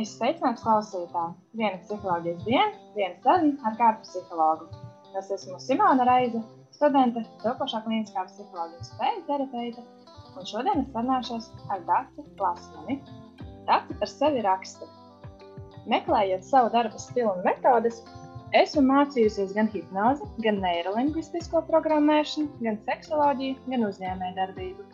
Es 0.00 0.10
sveicinātu 0.18 0.64
klausītāju. 0.64 1.34
Viena 1.58 1.76
psiholoģijas 1.78 2.40
diena, 2.42 2.78
viena 2.96 3.14
saruna 3.22 3.68
ar 3.68 3.74
kādu 3.78 4.00
psihologu. 4.02 4.64
Es 5.20 5.28
esmu 5.30 5.58
Simona 5.62 6.02
Reize, 6.08 6.40
studente, 6.74 7.20
topošā 7.44 7.78
klīniskā 7.84 8.24
psiholoģijas 8.26 8.88
spēju 8.90 9.20
terapeite, 9.28 9.84
un 10.34 10.48
šodien 10.50 10.80
es 10.80 10.88
sarunāšos 10.96 11.46
ar 11.70 11.84
Dārtu 11.86 12.24
Plasmani. 12.40 12.96
Dārta 13.68 13.94
par 14.00 14.10
sevi 14.10 14.42
raksta. 14.42 14.88
Meklējot 15.92 16.42
savu 16.48 16.72
darba 16.74 16.98
stilu 16.98 17.30
un 17.36 17.46
metodes, 17.46 18.00
esmu 18.62 18.82
mācījusies 18.88 19.54
gan 19.54 19.70
hipnozi, 19.76 20.26
gan 20.42 20.58
neirolingvistisko 20.64 21.62
programmēšanu, 21.68 22.48
gan 22.66 22.80
seksoloģiju, 22.88 23.60
gan 23.70 23.86
uzņēmējdarbību. 23.92 24.88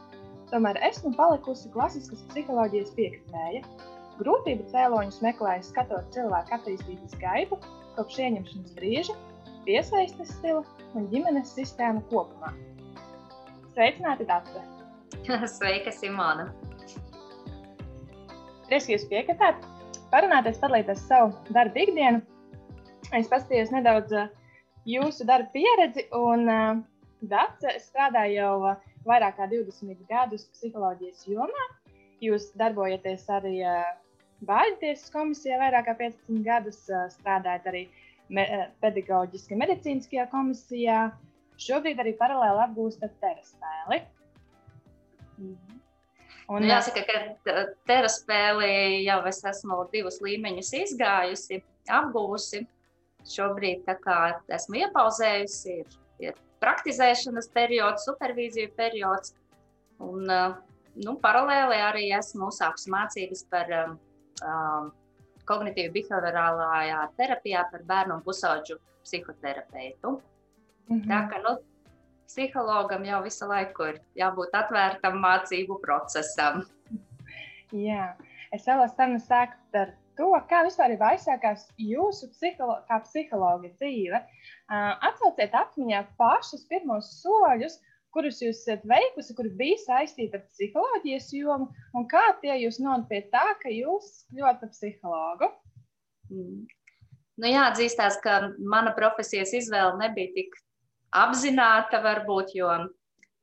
Tomēr 0.52 0.82
esmu 0.90 1.14
palikusi 1.16 1.72
klasiskas 1.72 2.20
psiholoģijas 2.34 2.92
piekritēja 3.00 3.64
Grūtību 4.20 4.66
cēloņus 4.68 5.22
meklēju 5.24 5.64
skatot 5.64 6.10
cilvēku 6.12 6.52
attīstības 6.52 7.14
gaitu, 7.22 7.56
kopš 7.96 8.18
ieņemšanas 8.26 8.74
brīža, 8.76 9.14
piesaistes 9.64 10.34
stila 10.36 10.60
un 10.98 11.06
ģimenes 11.12 11.54
sistēmu 11.56 12.02
kopumā. 12.10 12.52
Sveicināti, 13.72 14.26
Dārta! 14.28 14.64
Sveika, 15.54 15.94
Simona! 15.94 16.50
Prieks, 18.68 18.86
ka 18.86 18.92
jūs 18.92 19.06
piekritāt, 19.08 19.64
parunāties, 20.12 20.60
padalīties 20.60 21.06
savu 21.08 21.32
darbu 21.56 21.80
ikdienu. 21.86 22.20
Es 23.16 23.30
paskatījos 23.30 23.72
nedaudz 23.72 24.12
uh, 24.14 24.28
jūsu 24.86 25.24
darba 25.26 25.48
pieredzi, 25.54 26.04
un 26.14 26.44
uh, 26.44 26.82
Dārta 27.30 27.72
strādā 27.80 28.26
jau 28.34 28.52
uh, 28.74 28.76
vairāk 29.08 29.40
kā 29.40 29.48
20 29.50 30.04
gadus 30.12 30.44
psiholoģijas 30.52 31.24
jomā. 31.32 31.66
Jūs 32.20 32.50
darbojaties 32.60 33.24
arī 33.32 33.56
Bāļu 34.46 34.78
tiesas 34.80 35.12
komisijā 35.12 35.58
vairāk 35.60 35.88
kā 35.90 35.96
15 35.98 36.44
gadus, 36.46 36.78
strādājot 37.16 37.66
arī 37.68 37.82
me, 38.32 38.46
pedagoģiski 38.80 39.58
medicīniskajā 39.60 40.26
komisijā. 40.32 41.02
Šobrīd 41.60 42.00
arī 42.00 42.14
paralēli 42.16 42.64
apgūstat 42.64 43.12
teraspēli. 43.20 44.00
Mhm. 45.40 45.80
Un, 46.50 46.64
nu, 46.64 46.66
jāsaka, 46.66 47.04
ka 47.06 47.64
teraspēli 47.86 49.04
jau 49.04 49.20
es 49.30 49.38
esmu 49.46 49.84
divus 49.92 50.18
līmeņus 50.24 50.72
izgājusi, 50.80 51.60
apgūsi. 51.86 52.64
Šobrīd 53.30 53.86
esmu 54.56 54.80
iepauzējusi, 54.80 55.74
ir, 55.76 55.98
ir 56.24 56.40
praktizēšanas 56.64 57.50
periods, 57.54 58.08
supervīzija 58.08 58.72
periods. 58.74 59.36
Un, 60.02 60.24
nu, 60.26 61.14
paralēli 61.22 61.78
arī 61.84 62.06
esmu 62.16 62.48
uzsākusi 62.48 62.90
mācības 62.96 63.44
par 63.52 63.70
um, 63.76 63.98
um, 64.46 64.90
kognitīvi 65.48 65.92
behaviorālajā 65.98 67.00
terapijā 67.18 67.64
par 67.72 67.84
bērnu 67.88 68.18
un 68.18 68.24
pusauģu 68.26 68.78
psihoterapeitu. 69.02 70.20
Mm 70.88 71.00
-hmm. 71.00 71.08
Tā 71.10 71.20
kā 71.30 71.42
nu, 71.42 71.56
psihologam 72.26 73.04
jau 73.04 73.22
visu 73.22 73.46
laiku 73.46 73.88
ir 73.90 74.00
jābūt 74.14 74.54
atvērtam 74.54 75.18
mācību 75.24 75.80
procesam. 75.82 76.62
Jā, 77.72 78.14
es 78.52 78.66
vēlos 78.66 78.94
sarunu 78.96 79.18
sākt 79.18 79.78
ar 79.78 79.92
to, 80.18 80.30
kā 80.50 80.64
vispār 80.66 80.94
ir 80.94 80.98
aizsākās 80.98 81.68
jūsu 81.78 82.28
psiholo 82.34 82.78
psihologa 83.04 83.68
dzīve. 83.68 84.20
Uh, 84.70 84.92
atcauciet 85.08 85.54
atmiņā 85.54 86.04
pašus 86.18 86.66
pirmos 86.70 87.22
soļus, 87.22 87.80
kurus 88.14 88.40
jūs 88.42 88.62
esat 88.64 88.84
veikusi, 88.88 89.34
kuri 89.38 89.52
bija 89.58 89.78
saistīti 89.84 90.38
ar 90.38 90.44
psiholoģijas 90.48 91.30
jomu, 91.36 91.70
un 91.94 92.06
kā 92.10 92.22
tie 92.42 92.56
jūs 92.64 92.80
nonāca 92.82 93.08
pie 93.10 93.22
tā, 93.32 93.46
ka 93.62 93.72
jūs 93.72 94.10
kļuvāt 94.30 94.60
par 94.62 94.72
psihologu? 94.74 95.50
Mm. 96.30 96.64
Nu, 97.40 97.48
jāatzīstās, 97.48 98.18
ka 98.24 98.40
mana 98.58 98.92
profesijas 98.96 99.54
izvēle 99.56 99.94
nebija 100.00 100.32
tik 100.34 100.56
apzināta, 101.16 102.02
varbūt, 102.04 102.52
jo, 102.58 102.70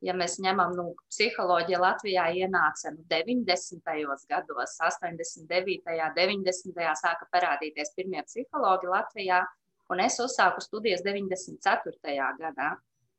ja 0.05 0.13
mēs 0.17 0.37
ņemam, 0.43 0.75
nu, 0.77 0.91
psiholoģija 1.09 1.79
Latvijā 1.81 2.27
ienāca 2.43 2.93
nu, 2.93 3.01
90. 3.09 3.81
gados, 4.29 4.75
89. 4.83 5.87
un 5.95 6.19
90. 6.19 6.91
sāka 7.01 7.29
parādīties 7.33 7.95
pirmie 7.97 8.21
psihologi 8.27 8.91
Latvijā, 8.91 9.41
un 9.89 10.03
es 10.03 10.19
uzsāku 10.21 10.61
studijas 10.61 11.01
94. 11.07 12.19
gadā. 12.43 12.75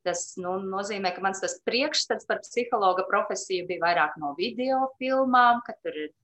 Tas 0.08 0.22
nu, 0.40 0.54
nozīmē, 0.64 1.12
ka 1.12 1.20
mans 1.24 1.44
priekšstats 1.68 2.28
par 2.28 2.40
psihologa 2.40 3.04
profesiju 3.10 3.66
bija 3.68 3.84
vairāk 3.84 4.16
no 4.22 4.32
video 4.38 4.86
filmām, 5.02 5.60
ka 5.66 5.74
tur 5.84 5.96
ir 6.06 6.14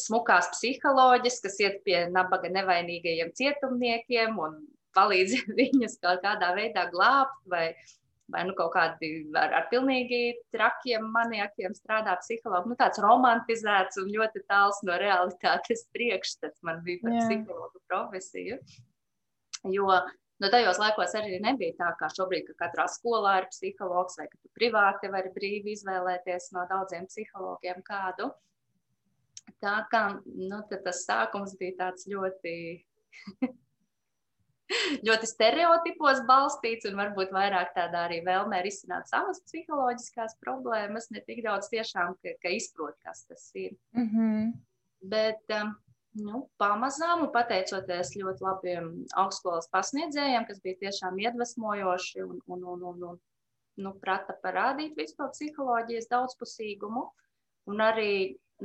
smukās 0.00 0.50
psiholoģijas, 0.54 1.40
kas 1.44 1.58
iet 1.62 1.80
pie 1.86 2.04
nabaga 2.12 2.50
nevainīgajiem 2.52 3.32
cietumniekiem 3.36 4.38
un 4.40 4.60
palīdz 4.96 5.36
viņus 5.60 5.98
kaut 6.02 6.22
kādā 6.24 6.52
veidā 6.56 6.86
glābt, 6.94 7.36
vai, 7.50 7.74
vai 8.32 8.44
nu 8.48 8.54
kaut 8.58 8.72
kādi 8.74 9.12
ar, 9.38 9.52
ar 9.60 9.68
pilnīgi 9.72 10.22
trakiem 10.54 11.06
maniakiem 11.14 11.76
strādā 11.76 12.16
psihologi. 12.22 12.72
Nu, 12.72 12.78
tāds 12.80 13.02
romantizēts 13.04 14.00
un 14.02 14.10
ļoti 14.14 14.44
tāls 14.50 14.80
no 14.88 14.96
realitātes 15.02 15.86
priekšstats 15.94 16.64
man 16.66 16.82
bija 16.86 17.04
par 17.04 17.18
Jā. 17.18 17.26
psihologu 17.26 17.84
profesiju. 17.90 18.58
Jo 19.70 19.92
Nu, 20.40 20.48
tajos 20.48 20.78
laikos 20.80 21.12
arī 21.18 21.36
nebija 21.44 21.74
tā, 21.76 21.90
kā 22.00 22.08
šobrīd, 22.16 22.46
ka 22.48 22.62
katrā 22.62 22.86
skolā 22.88 23.34
ir 23.42 23.48
psihologs, 23.52 24.16
vai 24.16 24.24
ka 24.30 24.38
tu 24.40 24.48
privāti 24.56 25.10
vari 25.12 25.32
brīvi 25.34 25.74
izvēlēties 25.76 26.48
no 26.56 26.64
daudziem 26.70 27.04
psihologiem 27.10 27.82
kādu. 27.84 28.30
Tā 29.60 29.74
kā 29.92 30.04
nu, 30.24 30.62
tas 30.70 31.02
sākums 31.04 31.52
bija 31.60 31.76
tāds 31.82 32.08
ļoti, 32.08 32.54
ļoti 35.10 35.28
stereotipos 35.28 36.24
balstīts, 36.30 36.88
un 36.88 36.96
varbūt 37.02 37.36
vairāk 37.36 37.74
tādā 37.76 38.06
arī 38.08 38.22
vēlmē 38.24 38.62
risināt 38.64 39.12
savas 39.12 39.42
psiholoģiskās 39.44 40.38
problēmas, 40.40 41.10
ne 41.12 41.20
tik 41.26 41.44
daudz 41.44 41.68
tiešām, 41.74 42.16
ka, 42.22 42.36
ka 42.40 42.56
izprot, 42.56 42.96
kas 43.04 43.26
tas 43.28 43.44
ir. 43.52 43.76
Mm 43.92 44.08
-hmm. 44.08 44.50
Bet, 45.12 45.44
um, 45.60 45.76
nu, 46.18 46.42
pamazām, 46.58 47.24
un 47.26 47.30
pateicoties 47.34 48.14
ļoti 48.18 48.44
labiem 48.44 48.90
augstskolas 49.20 49.70
pasniedzējiem, 49.74 50.46
kas 50.48 50.60
bija 50.64 50.80
tiešām 50.86 51.18
iedvesmojoši 51.22 52.24
un, 52.24 52.40
un, 52.50 52.64
un, 52.64 52.82
un, 52.90 53.04
un 53.12 53.20
nu, 53.80 53.94
prata 54.02 54.34
parādīt 54.42 54.98
visu 54.98 55.16
to 55.18 55.28
psiholoģijas 55.30 56.10
daudzpusīgumu. 56.10 57.06
Un 57.70 57.82
arī 57.84 58.12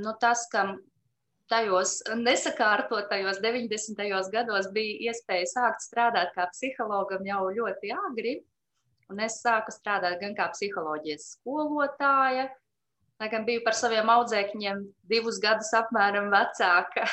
nu, 0.02 0.16
tas, 0.20 0.48
ka 0.52 0.66
tajos 1.52 2.00
nesakārtotajos 2.18 3.40
90. 3.44 4.02
gados 4.34 4.72
bija 4.74 5.12
iespēja 5.12 5.52
sākt 5.52 5.86
strādāt 5.86 6.34
kā 6.36 6.50
psihologam 6.54 7.26
jau 7.28 7.46
ļoti 7.54 7.94
agri. 8.10 8.40
Un 9.14 9.22
es 9.22 9.38
sāku 9.44 9.70
strādāt 9.70 10.18
gan 10.18 10.34
kā 10.34 10.48
psiholoģijas 10.50 11.36
skolotāja, 11.36 12.48
gan 13.22 13.46
biju 13.46 13.62
par 13.68 13.78
saviem 13.78 14.10
audzēkņiem 14.10 14.82
divus 15.12 15.38
gadus 15.44 15.70
apmēram 15.78 16.32
vecāka 16.34 17.06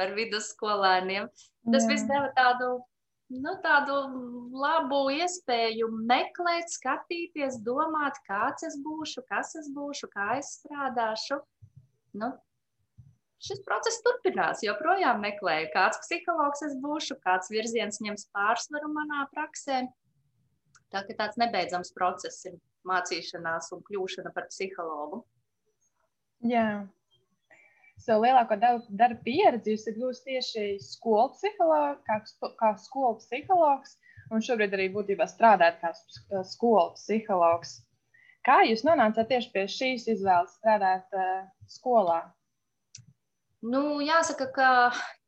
par 0.00 0.14
vidusskolēniem. 0.16 1.28
Tas 1.68 1.86
viss 1.90 2.06
deva 2.08 2.30
tādu, 2.36 2.72
nu, 3.36 3.54
tādu 3.64 3.98
labu 4.56 5.02
iespēju 5.20 5.90
meklēt, 6.08 6.72
skatīties, 6.72 7.60
domāt, 7.66 8.18
kāds 8.28 8.64
es 8.70 8.78
būšu, 8.80 9.26
kas 9.28 9.52
es 9.60 9.68
būšu, 9.76 10.08
kā 10.14 10.38
es 10.40 10.54
strādāšu. 10.62 11.42
Nu, 12.16 12.32
šis 13.44 13.60
process 13.66 14.00
turpinās. 14.06 14.64
Joprojām 14.64 15.20
meklēju, 15.24 15.70
kāds 15.76 16.00
psihologs 16.06 16.64
es 16.66 16.76
būšu, 16.80 17.20
kāds 17.24 17.52
virziens 17.52 18.00
ņems 18.04 18.30
pārsvaru 18.34 18.92
manā 18.96 19.26
praksē. 19.34 19.84
Tā 20.90 21.04
kā 21.06 21.14
tāds 21.18 21.38
nebeidzams 21.38 21.92
process 21.94 22.48
ir 22.48 22.56
mācīšanās 22.88 23.70
un 23.76 23.84
kļūšana 23.86 24.32
par 24.34 24.48
psihologu. 24.50 25.20
Jā, 26.48 26.88
savu 28.00 28.24
lielāko 28.24 28.56
darba 28.60 29.20
pieredzi 29.24 29.74
jūs 29.74 29.86
gūstat 29.96 30.30
tieši 30.30 30.64
skolu 30.84 31.28
psihologs, 31.34 32.02
kā, 32.06 32.50
kā 32.60 32.72
skolu 32.80 33.18
psihologs, 33.20 33.96
un 34.30 34.44
šobrīd 34.44 34.74
arī 34.76 34.88
būtībā 34.94 35.28
strādājat 35.30 35.80
kā 35.82 36.42
skolu 36.48 36.94
psihologs. 36.96 37.80
Kā 38.46 38.62
jūs 38.64 38.86
nonācāt 38.88 39.28
tieši 39.28 39.50
pie 39.52 39.66
šīs 39.68 40.06
izvēles 40.14 40.56
strādāt 40.56 41.16
uh, 41.16 41.42
skolā? 41.68 42.22
Nu, 43.60 44.00
jāsaka, 44.00 44.46
ka 44.54 44.68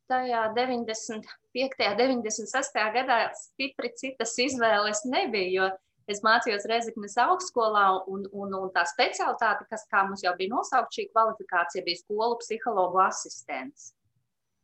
tajā 0.09 0.47
95. 0.57 1.25
un 1.53 2.23
96. 2.25 2.79
gadā 2.97 3.19
stipri 3.37 3.93
citas 4.01 4.33
izvēles 4.41 5.05
nebija. 5.13 5.51
Jo 5.53 5.69
Es 6.11 6.23
mācījos 6.27 6.67
Rezeknes 6.71 7.17
augstskolā, 7.23 7.87
un, 8.11 8.27
un, 8.33 8.55
un 8.59 8.71
tā 8.75 8.83
specialitāte, 8.91 9.67
kas, 9.71 9.87
kā 9.91 10.03
mums 10.09 10.25
jau 10.25 10.35
bija 10.39 10.51
nosaukta, 10.55 10.97
šī 10.99 11.09
kvalifikācija 11.13 11.85
bija 11.87 12.01
skolu 12.01 12.39
psihologu 12.43 13.03
asistents. 13.05 13.93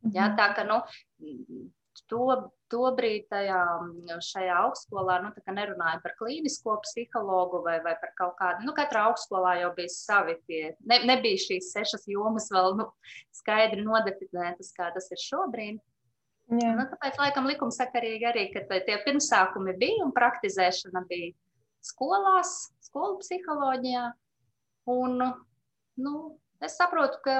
Mm 0.01 0.09
-hmm. 0.09 0.15
ja, 0.15 0.35
tā 0.35 0.53
kā 0.55 0.63
nu, 0.67 0.81
to, 2.07 2.51
to 2.71 2.91
brīdi 2.97 3.25
tajā, 3.31 3.59
šajā 4.23 4.55
augstskolā 4.63 5.19
nu, 5.23 5.31
nerunāju 5.55 6.01
par 6.03 6.15
klīnisko 6.19 6.77
psihologu 6.85 7.63
vai, 7.65 7.79
vai 7.85 7.95
par 8.01 8.13
kaut 8.19 8.35
kādu. 8.39 8.65
Nu, 8.67 8.73
katrā 8.77 9.07
augstskolā 9.09 9.59
jau 9.61 9.71
bija 9.75 9.93
savi 9.93 10.37
tie, 10.47 10.75
ne, 10.79 11.01
nebija 11.09 11.41
šīs 11.45 11.71
sešas 11.75 12.07
jomas 12.07 12.49
vēl 12.53 12.77
nu, 12.79 12.89
skaidri 13.41 13.85
nodefinētas, 13.85 14.73
kā 14.77 14.91
tas 14.95 15.09
ir 15.11 15.23
šobrīd. 15.25 15.79
Jā. 16.49 16.73
Nu, 16.73 16.85
tāpēc, 16.89 17.19
laikam, 17.21 17.45
likumsakarīgi 17.51 18.25
arī, 18.25 18.47
ka 18.53 18.63
tie 18.87 18.97
pirmsākumi 19.05 19.75
bija 19.77 20.05
un 20.07 20.13
praktizēšana 20.15 21.03
bija 21.09 21.35
skolās, 21.85 22.71
skolu 22.87 23.19
psiholoģijā. 23.21 24.07
Un, 24.89 25.21
nu, 26.01 26.13
es 26.65 26.79
saprotu, 26.79 27.21
ka 27.25 27.35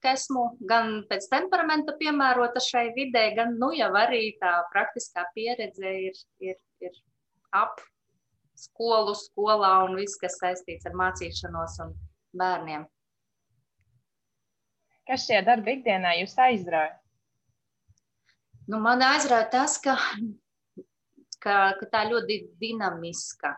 ka 0.00 0.14
esmu 0.16 0.44
gan 0.68 1.02
pēc 1.10 1.28
temperamenta 1.32 1.94
piemērota 2.00 2.60
šai 2.64 2.90
vidē, 2.96 3.26
gan 3.36 3.56
nu 3.60 3.70
jau 3.76 3.90
arī 4.00 4.34
tā 4.40 4.52
praktiskā 4.72 5.26
pieredze 5.34 5.92
ir, 6.08 6.20
ir, 6.40 6.56
ir 6.80 6.96
ap 7.56 7.82
skolu, 8.60 9.14
skolā 9.16 9.72
un 9.86 9.98
viss, 10.00 10.18
kas 10.20 10.38
saistīts 10.40 10.88
ar 10.88 10.96
mācīšanos 11.00 11.76
un 11.84 11.92
bērniem. 12.36 12.86
Kas 15.08 15.26
šajā 15.26 15.44
darba 15.46 15.74
ikdienā 15.74 16.16
jūs 16.20 16.36
aizrauja? 16.38 16.99
Nu, 18.70 18.78
man 18.78 19.02
aizrauja 19.02 19.48
tas, 19.50 19.78
ka, 19.82 19.96
ka, 21.42 21.56
ka 21.80 21.88
tā 21.92 22.04
ļoti 22.10 22.42
dinamiska. 22.60 23.56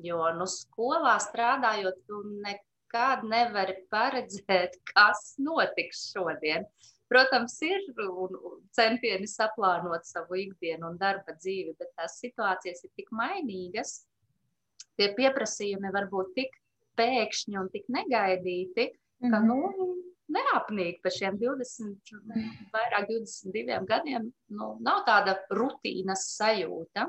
Jo 0.00 0.30
nu, 0.36 0.46
skolā 0.48 1.18
strādājot, 1.20 1.96
tu 2.08 2.22
ne, 2.40 2.58
nekad 2.90 3.24
nevari 3.24 3.74
paredzēt, 3.90 4.78
kas 4.92 5.36
notiks 5.38 6.10
šodien. 6.12 6.66
Protams, 7.08 7.56
ir 7.62 7.80
centieni 8.70 9.26
saplānot 9.26 10.04
savu 10.06 10.36
ikdienu 10.38 10.92
un 10.92 10.98
darba 10.98 11.34
dzīvi, 11.34 11.74
bet 11.78 11.90
tās 11.96 12.20
situācijas 12.20 12.84
ir 12.84 12.90
tik 12.94 13.10
mainīgas, 13.10 14.06
tie 14.96 15.10
pieprasījumi 15.16 15.90
var 15.90 16.06
būt 16.06 16.34
tik 16.36 16.54
pēkšņi 16.96 17.58
un 17.58 17.68
tik 17.72 17.88
negaidīti, 17.88 18.92
ka 19.20 19.26
mm 19.26 19.34
-hmm. 19.34 19.46
nu, 19.48 20.09
neapnīk 20.34 21.00
pēc 21.04 21.18
šiem 21.20 21.38
20, 21.40 22.12
vairāk 22.74 23.08
22 23.10 23.80
gadiem. 23.88 24.30
Nu, 24.54 24.74
nav 24.84 25.02
tāda 25.08 25.36
rutīnas 25.56 26.26
sajūta, 26.36 27.08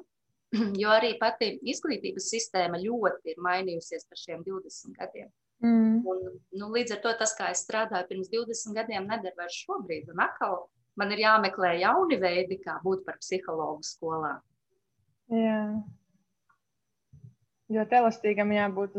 jo 0.82 0.92
arī 0.92 1.14
pati 1.22 1.54
izglītības 1.74 2.32
sistēma 2.34 2.82
ļoti 2.82 3.36
ir 3.36 3.42
mainījusies 3.46 4.08
par 4.10 4.22
šiem 4.22 4.44
20 4.48 4.98
gadiem. 5.00 5.32
Mm. 5.62 6.02
Un, 6.10 6.22
nu, 6.58 6.70
līdz 6.74 6.98
ar 6.98 7.02
to 7.04 7.14
tas, 7.20 7.36
kā 7.38 7.52
es 7.54 7.62
strādāju 7.68 8.10
pirms 8.10 8.32
20 8.34 8.78
gadiem, 8.78 9.08
neder 9.10 9.36
vairs 9.38 9.60
šobrīd. 9.62 10.10
Un 10.10 10.24
atkal 10.26 10.64
man 10.98 11.14
ir 11.14 11.22
jāmeklē 11.22 11.76
jauni 11.84 12.18
veidi, 12.22 12.58
kā 12.66 12.80
būt 12.84 13.06
par 13.06 13.20
psihologu 13.22 13.86
skolā. 13.86 14.40
Jā. 15.32 15.62
Ļoti 17.72 17.98
elastīgam 18.02 18.52
jābūt. 18.56 18.98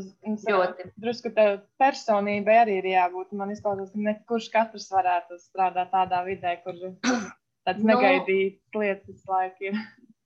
Ļoti. 0.48 0.88
Drusku 1.02 1.32
tā 1.36 1.46
personībai 1.82 2.56
arī 2.62 2.78
ir 2.80 2.88
jābūt. 2.92 3.34
Man 3.36 3.52
izklausās, 3.52 3.90
ka 3.92 4.04
ne 4.06 4.14
kurš 4.28 4.48
katrs 4.54 4.88
varētu 4.92 5.38
strādāt 5.42 5.92
tādā 5.92 6.22
vidē, 6.28 6.54
kur 6.64 6.78
tāds 7.66 7.82
nu, 7.82 7.90
negaidīts 7.90 8.78
lietas 8.78 9.26
laika 9.28 9.68
ir. 9.68 9.82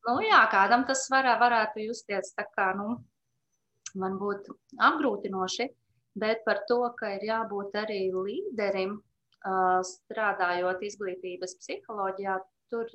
Nu 0.07 0.21
jā, 0.23 0.45
kādam 0.53 0.87
tas 0.87 1.03
varā, 1.11 1.35
varētu 1.41 1.89
justies 1.89 2.31
tā 2.37 2.47
kā, 2.53 2.71
nu, 2.79 3.01
man 3.99 4.21
būtu 4.21 4.55
apgrūtinoši. 4.91 5.69
Bet 6.17 6.47
par 6.47 6.63
to, 6.69 6.79
ka 6.97 7.11
ir 7.19 7.27
jābūt 7.29 7.75
arī 7.77 8.07
līderim, 8.15 8.97
strādājot 9.91 10.83
izglītības 10.87 11.59
psiholoģijā, 11.61 12.39
tur 12.73 12.89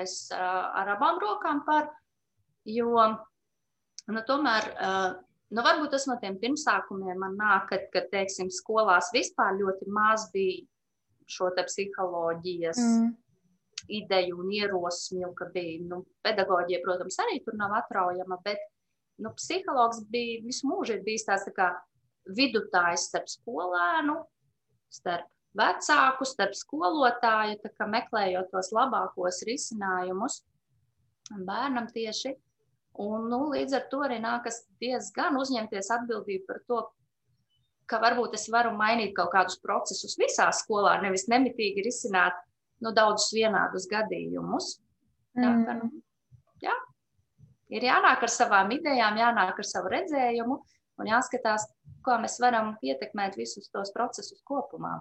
es 0.00 0.16
ar 0.34 0.90
abām 0.96 1.20
rokām 1.22 1.62
par, 1.68 1.88
jo 2.66 3.06
nu, 4.14 4.22
tomēr, 4.28 4.68
nu, 5.52 5.62
varbūt 5.64 5.94
tas 5.94 6.06
no 6.08 6.16
tiem 6.22 6.38
pirmsākumiem 6.40 7.18
man 7.20 7.36
nāk, 7.38 7.68
kad, 7.72 7.86
kad 7.94 8.10
teiksim, 8.12 8.52
skolās 8.52 9.12
vispār 9.14 9.58
ļoti 9.58 9.88
maz 9.92 10.28
bija 10.34 10.64
šo 11.28 11.50
psiholoģijas 11.56 12.80
mm. 12.80 13.08
ideju 14.00 14.38
un 14.40 14.52
ierosmju, 14.56 15.32
ka 15.36 15.50
bija, 15.52 15.82
nu, 15.90 16.02
pedagoģija, 16.24 16.80
protams, 16.84 17.20
arī 17.24 17.42
tur 17.44 17.58
nav 17.60 17.74
atraujama, 17.82 18.40
bet, 18.44 18.62
nu, 19.20 19.34
psihologs 19.36 20.04
bija 20.12 20.40
visu 20.46 20.70
mūžu 20.70 21.00
bijis 21.04 21.28
tās 21.28 21.44
tā 21.48 21.52
kā 21.56 21.68
vidutājs 22.36 23.08
starp 23.10 23.28
skolēnu, 23.32 24.16
starp 24.92 25.28
vecāku, 25.58 26.26
starp 26.28 26.56
skolotāju, 26.56 27.58
meklējot 27.92 28.50
tos 28.52 28.70
labākos 28.76 29.42
risinājumus 29.48 30.42
bērnam 31.28 31.88
tieši. 31.92 32.34
Un, 32.98 33.28
nu, 33.30 33.44
līdz 33.52 33.76
ar 33.78 33.84
to 33.92 34.02
arī 34.02 34.18
nākas 34.22 34.64
diezgan 34.82 35.38
uzņemties 35.38 35.90
atbildību 35.94 36.48
par 36.48 36.62
to, 36.66 36.80
ka 37.88 38.00
varbūt 38.02 38.34
es 38.36 38.48
varu 38.52 38.72
mainīt 38.76 39.14
kaut 39.16 39.30
kādus 39.32 39.60
procesus 39.62 40.18
visā 40.18 40.48
skolā, 40.54 40.96
nevis 41.04 41.28
nemitīgi 41.30 41.84
risināt 41.86 42.36
nu, 42.84 42.92
daudzus 42.94 43.30
vienādus 43.36 43.86
gadījumus. 43.90 44.74
Mm. 45.38 45.62
Tā, 45.68 45.76
nu, 45.78 45.90
jā, 46.64 46.74
ir 47.70 47.86
jānāk 47.88 48.26
ar 48.26 48.34
savām 48.34 48.74
idejām, 48.74 49.20
jānāk 49.22 49.62
ar 49.62 49.68
savu 49.68 49.92
redzējumu 49.94 50.58
un 50.98 51.12
jāskatās, 51.12 51.68
kā 52.04 52.18
mēs 52.22 52.38
varam 52.42 52.74
ietekmēt 52.82 53.38
visus 53.38 53.70
tos 53.70 53.94
procesus 53.94 54.42
kopumā. 54.48 54.98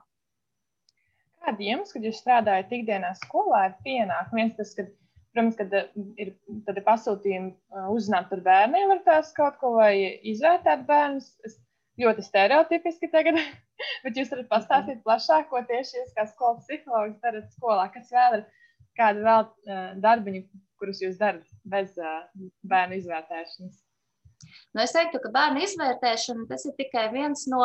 Kādi 1.41 1.69
jums, 1.71 1.93
kad 1.93 2.05
jūs 2.05 2.21
strādājat 2.21 2.73
ikdienā 2.75 3.13
skolā, 3.21 3.67
ir 3.69 3.75
pienākumi? 3.85 4.41
Viens 4.41 4.57
tas, 4.57 4.73
ka, 4.77 4.87
protams, 5.37 5.57
kad 5.57 5.73
uh, 5.73 5.85
ir, 6.17 6.33
ir 6.57 6.83
pasūtījumi 6.85 7.51
uh, 7.53 7.87
uzzināt 7.93 8.29
par 8.31 8.41
bērniem, 8.45 8.89
var 8.89 9.01
tās 9.05 9.31
kaut 9.37 9.59
ko 9.61 9.75
vai 9.77 10.19
izvērtēt 10.25 10.85
bērnus. 10.87 11.29
Es 11.45 11.59
ļoti 12.01 12.25
stereotipiski 12.25 13.09
tagad, 13.13 13.37
bet 14.03 14.17
jūs 14.17 14.31
varat 14.33 14.49
pastāstīt 14.49 15.03
plašāk, 15.05 15.49
ko 15.51 15.61
tieši 15.69 15.99
jūs 16.01 16.15
kā 16.17 16.25
skolas 16.29 16.65
psihologs 16.65 17.19
darat 17.21 17.51
skolā, 17.53 17.87
kas 17.93 18.09
vēl 18.13 18.39
ir 18.39 18.47
kādi 18.97 19.25
vēl 19.27 19.45
uh, 19.45 19.91
darbiņi, 20.01 20.43
kurus 20.81 21.01
jūs 21.01 21.17
darat 21.21 21.45
bez 21.65 21.93
bērnu 22.69 22.97
izvērtēšanas. 22.99 23.79
Nu, 24.73 24.83
es 24.83 24.93
teiktu, 24.93 25.21
ka 25.21 25.33
bērnu 25.33 25.63
izvērtēšana 25.65 26.45
tas 26.49 26.65
ir 26.69 26.75
tikai 26.77 27.07
viens 27.13 27.47
no 27.49 27.63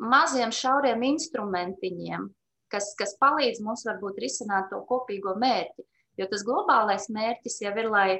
maziem 0.00 0.52
šauriem 0.52 1.04
instrumentiņiem, 1.12 2.28
kas, 2.72 2.92
kas 2.98 3.16
palīdz 3.20 3.62
mums 3.64 3.86
varbūt 3.88 4.20
risināt 4.20 4.68
to 4.72 4.82
kopīgo 4.88 5.32
mērķi. 5.40 5.86
Jo 6.22 6.28
tas 6.30 6.44
globālais 6.46 7.08
mērķis 7.12 7.60
jau 7.64 7.72
ir, 7.74 7.90
lai, 7.90 8.10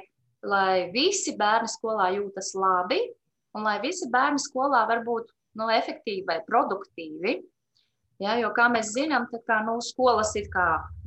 lai 0.43 0.89
visi 0.93 1.35
bērni 1.39 1.71
skolā 1.71 2.11
jūtas 2.17 2.53
labi 2.59 2.99
un 3.55 3.65
lai 3.67 3.79
visi 3.83 4.09
bērni 4.11 4.41
skolā 4.41 4.83
var 4.89 5.03
būt 5.07 5.31
nu, 5.59 5.69
efektīvi 5.71 6.25
vai 6.27 6.39
produktīvi. 6.47 7.37
Ja, 8.21 8.37
jo, 8.39 8.51
kā 8.55 8.67
mēs 8.71 8.93
zinām, 8.93 9.25
kā, 9.47 9.59
nu, 9.65 9.79
skolas 9.83 10.31
ir 10.39 10.47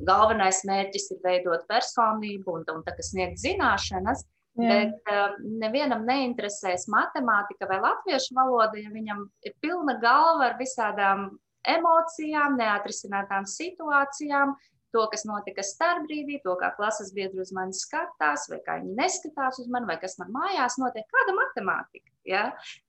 galvenais 0.05 0.59
mērķis 0.67 1.11
ir 1.15 1.21
veidot 1.23 1.63
personību 1.69 2.59
un, 2.59 2.65
un 2.73 2.83
tā, 2.85 2.93
sniegt 3.01 3.39
zināšanas, 3.41 4.25
Jā. 4.57 4.69
Bet 4.71 5.09
uh, 5.13 5.35
nevienam 5.61 6.01
neinteresēs 6.07 6.87
matemātika 6.89 7.67
vai 7.69 7.77
latviešu 7.77 8.33
valoda, 8.33 8.79
ja 8.81 8.89
viņam 8.89 9.27
ir 9.45 9.53
pilna 9.61 9.99
galva 10.01 10.47
ar 10.49 10.55
visādām 10.57 11.27
emocijām, 11.67 12.55
neatrisinātām 12.57 13.45
situācijām, 13.45 14.55
to, 14.97 15.05
kas 15.11 15.25
notika 15.29 15.63
starpbrīdī, 15.65 16.41
to, 16.43 16.55
kā 16.59 16.71
klases 16.77 17.13
biedri 17.15 17.43
uz 17.43 17.53
mani 17.55 17.75
skatās, 17.77 18.47
vai 18.51 18.59
kā 18.65 18.79
viņi 18.81 18.95
neskatās 18.97 19.61
uz 19.61 19.69
mani, 19.73 19.89
vai 19.89 19.99
kas 20.01 20.17
man 20.21 20.33
mājās 20.33 20.79
notiek, 20.81 21.05
kāda 21.13 21.35
matemātika. 21.37 22.09
Ja? 22.27 22.47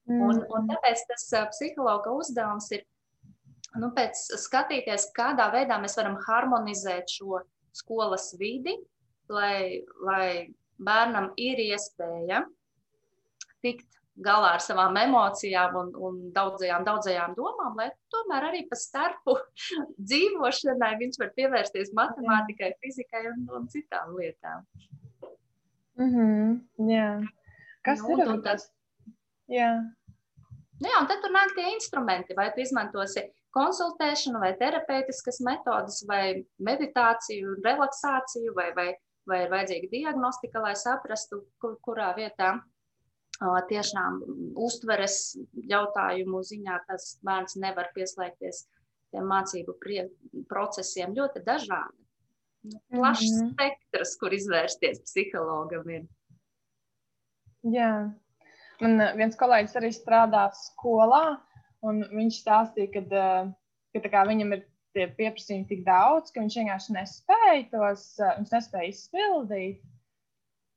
Mm. 0.09 0.23
Un, 0.25 0.41
un 0.57 0.71
tāpēc 0.73 1.05
tas 1.11 1.27
uh, 1.37 1.49
psihologa 1.53 2.15
uzdevums 2.17 2.71
ir 2.75 2.87
nu, 3.79 3.93
skatīties, 4.17 5.11
kādā 5.17 5.51
veidā 5.55 5.79
mēs 5.83 5.99
varam 6.01 6.17
harmonizēt 6.25 7.13
šo 7.19 7.43
skolas 7.77 8.33
vidi, 8.41 8.79
lai, 9.31 9.85
lai 10.03 10.31
bērnam 10.81 11.33
ir 11.37 11.61
iespēja 11.69 12.43
tikt 13.63 13.98
galā 14.25 14.55
ar 14.57 14.63
savām 14.63 14.97
emocijām 15.01 15.77
un, 15.79 15.91
un 16.09 16.19
daudzajām, 16.35 16.85
daudzajām 16.87 17.35
domām, 17.37 17.77
lai 17.79 17.89
tomēr 18.13 18.49
arī 18.51 18.65
pa 18.71 18.79
starpu 18.79 19.37
dzīvošanai 20.11 20.93
viņš 21.03 21.21
var 21.23 21.33
pievērsties 21.39 21.95
matemātikai, 21.99 22.73
fizikai 22.85 23.25
un, 23.33 23.47
un 23.59 23.69
citām 23.73 24.15
lietām. 24.19 24.67
Mm 25.99 26.13
-hmm, 26.15 26.91
jā. 26.93 27.09
Kas 27.83 28.03
nu, 28.03 28.19
ir 28.19 28.43
tas? 28.45 28.69
Jā. 29.51 29.73
Nu 30.79 30.87
jā, 30.93 31.01
un 31.01 31.09
tad 31.11 31.23
tur 31.23 31.35
nāk 31.35 31.55
tie 31.57 31.73
instrumenti, 31.75 32.37
vai 32.39 32.53
tu 32.55 32.61
izmantosi 32.63 33.25
konsultēšanu, 33.51 34.39
vai 34.39 34.53
terapeitiskas 34.59 35.41
metodas, 35.41 36.05
vai 36.07 36.45
meditāciju, 36.63 37.57
relaksāciju, 37.65 38.55
vai, 38.55 38.73
vai 38.75 38.93
vai 39.29 39.45
ir 39.45 39.53
vajadzīga 39.53 39.91
diagnostika, 39.93 40.63
lai 40.65 40.75
saprastu, 40.79 41.43
kur, 41.61 41.77
kurā 41.85 42.11
vietā 42.17 42.55
tiešām 43.71 44.19
uztveres 44.59 45.37
jautājumu 45.71 46.43
ziņā 46.43 46.81
tas 46.89 47.13
bērns 47.23 47.57
nevar 47.63 47.93
pieslēgties 47.95 48.65
tiem 49.13 49.29
mācību 49.31 49.77
procesiem 50.51 51.15
ļoti 51.17 51.45
dažādi. 51.47 51.99
nu, 52.91 52.99
plašs 52.99 53.31
mm 53.31 53.39
-hmm. 53.39 53.53
spektrs, 53.53 54.17
kur 54.21 54.35
izvērsties 54.35 55.05
psihologam. 55.07 55.91
Ir. 55.91 56.07
Jā, 57.63 58.11
man 58.81 59.05
viens 59.17 59.37
kolēģis 59.39 59.77
arī 59.81 59.93
strādā 59.95 60.49
skolā, 60.53 61.39
un 61.83 62.03
viņš 62.03 62.43
stāstīja, 62.43 62.91
ka, 63.93 64.03
ka 64.11 64.25
viņam 64.27 64.53
ir 64.53 64.67
tie 64.93 65.07
pieprasījumi 65.15 65.69
tik 65.69 65.85
daudz, 65.87 66.33
ka 66.33 66.41
viņš 66.41 66.59
vienkārši 66.61 66.97
nespēja 66.97 67.65
tos, 67.71 68.05
viņš 68.19 68.53
nespēja 68.57 68.91
izpildīt. 68.93 69.83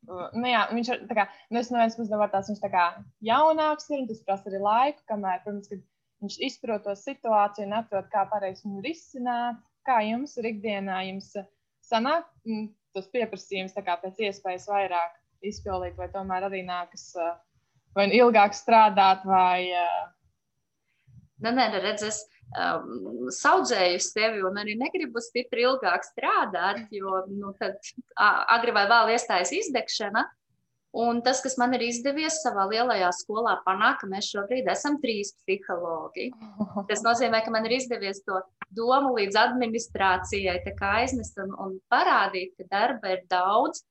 Nu, 0.09 0.47
jā, 0.49 0.63
viņš 0.73 0.89
ir 0.95 1.01
tā 1.09 1.15
kā, 1.17 1.27
nu, 1.53 1.59
es 1.61 1.69
no 1.69 1.77
vienas 1.77 1.95
puses 1.97 2.11
varu 2.11 2.33
tās, 2.33 2.49
viņš 2.49 2.61
tā 2.63 2.69
kā 2.73 2.85
jaunāks 3.27 3.89
ir, 3.91 4.01
un 4.01 4.07
tas 4.09 4.23
prasa 4.25 4.49
arī 4.49 4.61
laiku, 4.63 5.03
kamēr, 5.11 5.43
protams, 5.43 5.69
kad 5.69 5.83
viņš 6.25 6.37
izprot 6.47 6.85
to 6.85 6.95
situāciju 6.97 7.67
un 7.67 7.77
atrod, 7.77 8.09
kā 8.13 8.25
pareizi 8.31 8.65
viņu 8.65 8.81
risināt. 8.85 9.61
Kā 9.85 9.97
jums 10.05 10.35
ir 10.37 10.45
ikdienā, 10.51 10.99
jums 11.07 11.31
sanāk 11.85 12.27
tos 12.93 13.07
pieprasījums 13.13 13.73
pēc 13.73 14.19
iespējas 14.27 14.67
vairāk 14.69 15.15
izpildīt, 15.49 15.95
vai 15.97 16.09
tomēr 16.13 16.45
arī 16.49 16.61
nākas 16.67 17.07
vai 17.95 18.07
nu 18.09 18.17
ilgāk 18.19 18.53
strādāt, 18.55 19.25
vai. 19.27 19.71
Nu, 21.41 21.49
nē, 21.49 21.67
redz, 21.81 22.05
es 22.05 22.21
um, 22.51 23.29
saudzēju 23.31 24.01
sevi 24.03 24.43
un 24.47 24.59
arī 24.61 24.75
negribu 24.79 25.23
stipri 25.23 25.65
ilgāk 25.67 26.05
strādāt, 26.07 26.85
jo 26.91 27.23
nu, 27.31 27.53
tad 27.59 27.79
agri 28.17 28.75
vai 28.75 28.87
vēl 28.91 29.15
iestājas 29.15 29.53
izdegšana. 29.61 30.27
Un 30.91 31.21
tas, 31.23 31.39
kas 31.39 31.53
man 31.55 31.71
ir 31.77 31.85
izdevies 31.85 32.41
savā 32.43 32.65
lielajā 32.67 33.13
skolā, 33.15 33.53
panākt, 33.63 34.01
ka 34.01 34.09
mēs 34.11 34.27
šobrīd 34.33 34.67
esam 34.73 34.97
trīs 34.99 35.31
psihologi. 35.39 36.33
Tas 36.89 37.03
nozīmē, 37.05 37.39
ka 37.45 37.53
man 37.53 37.63
ir 37.69 37.77
izdevies 37.77 38.19
to 38.25 38.41
domu 38.75 39.13
līdz 39.15 39.39
administrācijai 39.39 40.57
aiznest 40.89 41.39
un, 41.39 41.55
un 41.55 41.77
parādīt, 41.87 42.57
ka 42.59 42.67
darba 42.75 43.15
ir 43.15 43.23
daudz. 43.31 43.85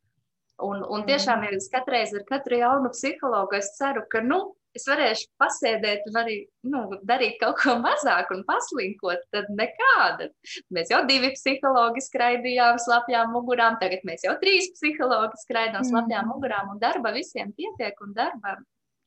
Un, 0.61 0.85
un 0.85 1.07
tiešām, 1.09 1.47
ja 1.49 1.57
es 1.57 1.71
katreiz 1.73 2.13
ar 2.13 2.27
katru 2.29 2.61
jaunu 2.61 2.93
psihologu 2.93 3.57
es 3.57 3.73
ceru, 3.79 4.05
ka 4.13 4.21
nu, 4.21 4.43
es 4.77 4.87
varēšu 4.89 5.29
pasēdēt 5.41 6.07
un 6.11 6.19
arī 6.21 6.37
nu, 6.71 6.83
darīt 7.07 7.39
kaut 7.43 7.59
ko 7.61 7.77
mazāk 7.83 8.31
un 8.35 8.43
paslinkot, 8.49 9.25
tad 9.35 9.49
nekāda. 9.57 10.31
Mēs 10.75 10.93
jau 10.93 11.03
divi 11.09 11.33
psihologi 11.37 12.05
skraidījām 12.05 12.79
slapjām 12.83 13.33
mugurām, 13.35 13.79
tagad 13.83 14.05
mēs 14.09 14.27
jau 14.27 14.37
trīs 14.43 14.71
psihologi 14.77 15.41
skraidām 15.43 15.87
slapjām 15.87 16.27
mm. 16.27 16.35
mugurām, 16.35 16.75
un 16.75 16.83
darba 16.83 17.15
visiem 17.17 17.55
pietiek, 17.57 17.99
un 18.05 18.15
darba 18.17 18.59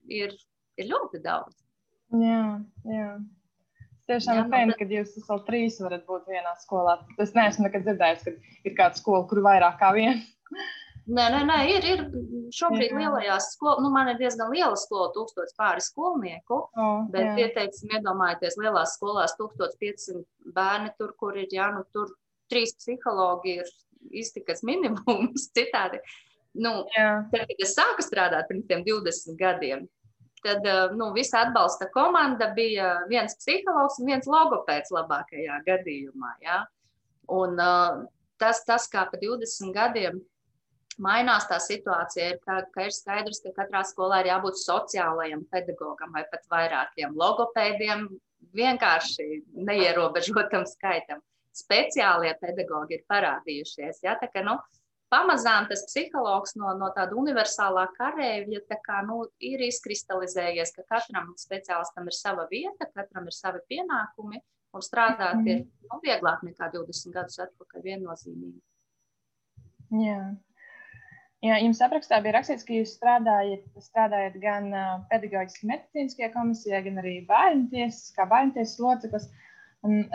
ir, 0.10 0.36
ir 0.79 0.91
ļoti 0.91 1.24
daudz. 1.24 1.55
Jā, 2.13 2.43
jā. 2.89 3.08
Tiešām 4.03 4.41
ir 4.41 4.48
fēni, 4.51 4.74
ka 4.75 4.86
jūs 4.91 5.13
vēl 5.29 5.41
trīs 5.48 5.79
varat 5.79 6.03
būt 6.05 6.27
vienā 6.27 6.51
skolā. 6.60 6.98
Es 7.24 7.32
neesmu 7.38 7.70
nekad 7.70 7.86
dzirdējis, 7.88 8.25
ka 8.25 8.34
ir 8.67 8.75
kāda 8.75 9.00
skola, 9.00 9.24
kur 9.29 9.39
vairāk 9.46 9.77
kā 9.79 9.93
viena. 9.96 10.20
Nē, 11.03 11.24
nē, 11.33 11.39
nē, 11.43 11.55
ir, 11.67 11.86
ir 11.91 12.01
šobrīd 12.55 12.93
jā. 12.93 13.00
lielajās 13.01 13.50
skolās, 13.57 13.81
nu, 13.83 13.89
man 13.91 14.13
ir 14.13 14.19
diezgan 14.22 14.53
liela 14.53 14.77
skola, 14.79 15.10
tūkstots 15.12 15.55
pāri 15.60 15.83
skolnieku, 15.83 16.60
oh, 16.79 17.01
bet 17.12 17.25
jā. 17.27 17.48
ieteiksim, 17.48 17.91
iedomājieties, 17.98 18.55
lielās 18.62 18.95
skolās 18.95 19.36
1500 19.39 20.24
bērni 20.55 20.93
tur, 20.95 21.12
kur 21.19 21.36
ir, 21.36 21.50
jā, 21.51 21.67
nu, 21.75 21.83
tur 21.91 22.13
trīs 22.51 22.75
psihologi 22.79 23.57
ir 23.60 23.74
iztikas 24.24 24.63
minimums 24.63 25.50
citādi. 25.57 26.00
Nu, 26.53 26.86
tad, 26.93 27.50
kad 27.50 27.62
es 27.65 27.75
sāku 27.75 28.05
strādāt 28.05 28.48
pirms 28.48 28.69
tiem 28.69 28.88
20 28.88 29.36
gadiem, 29.39 29.88
tad 30.43 30.63
eh, 30.69 30.83
nu, 30.95 31.12
visa 31.15 31.43
atbalsta 31.43 31.89
komanda 31.91 32.51
bija 32.55 33.00
viens 33.10 33.36
psihologs 33.39 34.00
un 34.00 34.12
viens 34.12 34.29
logopēds 34.29 34.93
labākajā 34.93 35.63
gadījumā. 35.67 36.36
Ja? 36.45 36.62
Un, 37.31 37.57
uh, 37.57 38.03
tas, 38.39 38.62
tas, 38.67 38.86
kā 38.91 39.07
pa 39.10 39.17
20 39.19 39.74
gadiem 39.75 40.22
mainās 41.01 41.47
tā 41.50 41.59
situācija, 41.63 42.33
ir, 42.33 42.39
ka, 42.43 42.62
ka 42.73 42.88
ir 42.88 42.93
skaidrs, 42.95 43.41
ka 43.45 43.53
katrā 43.57 43.83
skolā 43.88 44.21
ir 44.23 44.31
jābūt 44.33 44.59
sociālajam 44.62 45.45
pedagogam 45.51 46.13
vai 46.15 46.25
pat 46.31 46.45
vairākiem 46.51 47.15
logopēdiem, 47.19 48.07
vienkārši 48.53 49.27
neierobežotam 49.69 50.67
skaitam. 50.69 51.23
Speciālie 51.53 52.33
pedagogi 52.41 52.97
ir 52.97 53.03
parādījušies. 53.09 54.01
Ja? 54.05 54.15
Tā, 54.17 54.29
ka, 54.33 54.41
nu, 54.45 54.57
pamazām 55.13 55.67
tas 55.69 55.85
psihologs 55.89 56.55
no, 56.57 56.71
no 56.79 56.89
tāda 56.95 57.15
universālā 57.19 57.85
karavīra 57.97 58.79
kā, 58.85 59.03
nu, 59.07 59.21
ir 59.43 59.62
izkristalizējies, 59.67 60.73
ka 60.77 60.85
katram 60.95 61.33
speciālistam 61.39 62.09
ir 62.09 62.17
sava 62.17 62.47
vieta, 62.51 62.89
katram 62.95 63.29
ir 63.29 63.38
savi 63.38 63.62
pienākumi, 63.69 64.41
un 64.73 64.85
strādāt 64.85 65.39
mm. 65.41 65.50
ir 65.53 65.89
nu, 65.89 66.00
vieglāk 66.05 66.41
nekā 66.47 66.71
20 66.73 67.13
gadus 67.13 67.41
atpakaļ 67.45 67.85
viennozīmīgi. 67.91 68.62
Jā. 70.01 70.21
Jā, 71.43 71.57
jums 71.59 71.81
aprakstā 71.83 72.21
bija 72.23 72.38
rakstīts, 72.38 72.63
ka 72.63 72.75
jūs 72.77 72.93
strādājat, 72.95 73.65
strādājat 73.83 74.38
gan 74.39 74.69
pedagoģiski 75.09 75.67
medicīniskajā 75.67 76.29
komisijā, 76.31 76.79
gan 76.85 77.01
arī 77.01 77.17
bērnu 77.27 77.67
tiesas, 77.73 78.13
kā 78.15 78.23
bērnu 78.31 78.55
tiesas 78.55 78.79
loceklis. 78.79 79.27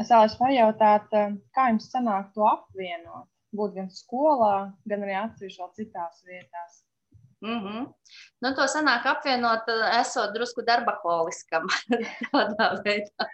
Es 0.01 0.09
vēlos 0.09 0.39
pajautāt, 0.41 1.13
kā 1.53 1.67
jums 1.69 1.91
sanāk 1.93 2.31
to 2.33 2.49
apvienot? 2.49 3.29
Būt 3.59 3.77
gan 3.77 3.93
skolā, 3.93 4.55
gan 4.89 5.05
arī 5.05 5.19
atsevišķi 5.21 5.69
citās 5.77 6.25
vietās. 6.25 6.83
Mm 7.45 7.61
-hmm. 7.65 7.85
nu, 8.43 8.55
to 8.55 8.65
sanāk 8.67 9.07
apvienot, 9.07 9.69
esot 10.01 10.35
drusku 10.35 10.65
darbaholiskam 10.67 11.69
tādā 12.33 12.73
veidā. 12.85 13.29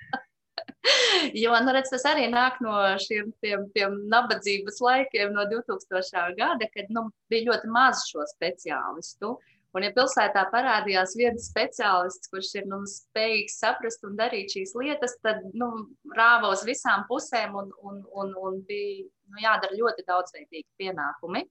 Jo 1.42 1.56
nu, 1.64 1.72
redz, 1.72 1.90
tas 1.92 2.04
arī 2.08 2.26
nāk 2.32 2.60
no 2.64 2.74
šiem 3.00 3.30
tiem, 3.42 3.64
tiem 3.76 3.96
nabadzības 4.12 4.80
laikiem, 4.84 5.32
no 5.36 5.46
2000. 5.50 6.34
gada, 6.38 6.68
kad 6.74 6.90
nu, 6.92 7.06
bija 7.32 7.50
ļoti 7.50 7.70
maz 7.72 8.04
šo 8.10 8.26
speciālistu. 8.34 9.34
Un, 9.74 9.82
ja 9.82 9.90
pilsētā 9.90 10.44
parādījās 10.52 11.16
viens 11.18 11.48
speciālists, 11.50 12.30
kurš 12.30 12.52
ir 12.60 12.68
nu, 12.70 12.84
spējīgs 12.86 13.56
saprast 13.58 14.04
un 14.06 14.14
darīt 14.20 14.54
šīs 14.54 14.76
lietas, 14.78 15.16
tad 15.26 15.40
nu, 15.50 15.70
rāva 16.14 16.52
uz 16.54 16.62
visām 16.68 17.02
pusēm 17.08 17.56
un, 17.58 17.72
un, 17.82 17.98
un, 18.14 18.30
un 18.38 18.60
bija 18.68 19.02
nu, 19.02 19.40
jādara 19.42 19.74
ļoti 19.80 20.06
daudzveidīgi 20.06 20.68
pienākumi. 20.78 21.42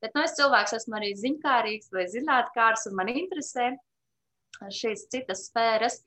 Bet 0.00 0.16
nu, 0.16 0.24
es 0.24 0.36
cilvēks 0.38 0.76
esmu 0.78 0.96
arī 0.96 1.12
ziņkārīgs 1.20 1.92
vai 1.92 2.06
zinātnēkārs, 2.12 2.88
un 2.88 2.96
man 2.96 3.12
interesē 3.12 3.74
šīs 4.72 5.08
citas 5.12 5.50
sfēras. 5.50 6.00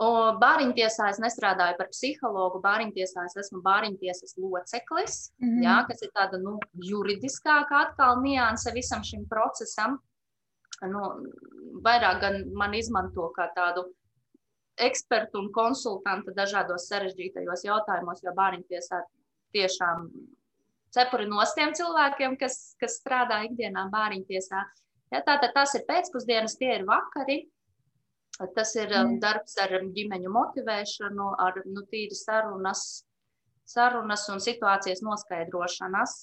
Bāriņtiesā 0.00 1.10
es 1.12 1.18
nestrādāju 1.20 1.76
par 1.76 1.88
psihologu. 1.92 2.60
Bāriņtiesā 2.64 3.26
es 3.28 3.36
esmu 3.36 3.60
bāriņtiesas 3.62 4.38
loceklis, 4.40 5.32
mm 5.38 5.48
-hmm. 5.48 5.62
jā, 5.66 5.86
kas 5.88 6.02
ir 6.02 6.10
tāda 6.16 6.40
nu, 6.40 6.58
juridiskāka 6.72 7.82
atkal 7.86 8.22
nianse 8.22 8.72
visam 8.72 9.04
šim 9.04 9.26
procesam. 9.28 9.98
Nu, 10.82 11.02
vairāk 11.84 12.20
gan 12.20 12.44
man 12.54 12.74
izmanto 12.74 13.32
kā 13.36 13.52
tādu 13.54 13.84
ekspertu 14.76 15.38
un 15.38 15.52
konsultantu 15.52 16.32
dažādos 16.32 16.88
sarežģītajos 16.88 17.64
jautājumos, 17.64 18.22
jo 18.24 18.32
bāriņtiesā 18.32 19.02
tiešām 19.52 20.08
cepuri 20.92 21.26
no 21.28 21.44
tiem 21.54 21.72
cilvēkiem, 21.76 22.36
kas, 22.40 22.74
kas 22.80 22.98
strādā 23.00 23.42
ikdienā 23.44 23.88
bāriņtiesā. 23.92 24.62
Ja, 25.12 25.20
tātad 25.20 25.52
tas 25.54 25.74
ir 25.74 25.84
pēcpusdienas, 25.88 26.56
tie 26.56 26.78
ir 26.78 26.86
vakari. 26.88 27.42
Tas 28.40 28.74
ir 28.78 28.88
mm. 28.88 29.18
darbs 29.22 29.58
ar 29.60 29.74
um, 29.78 29.90
ģimeņu 29.94 30.32
motivēšanu, 30.32 31.28
ar 31.44 31.60
nu, 31.68 31.84
tīri 31.92 32.16
sarunas, 32.16 33.04
sarunas 33.68 34.24
un 34.32 34.40
situācijas 34.42 35.04
noskaidrošanas 35.04 36.14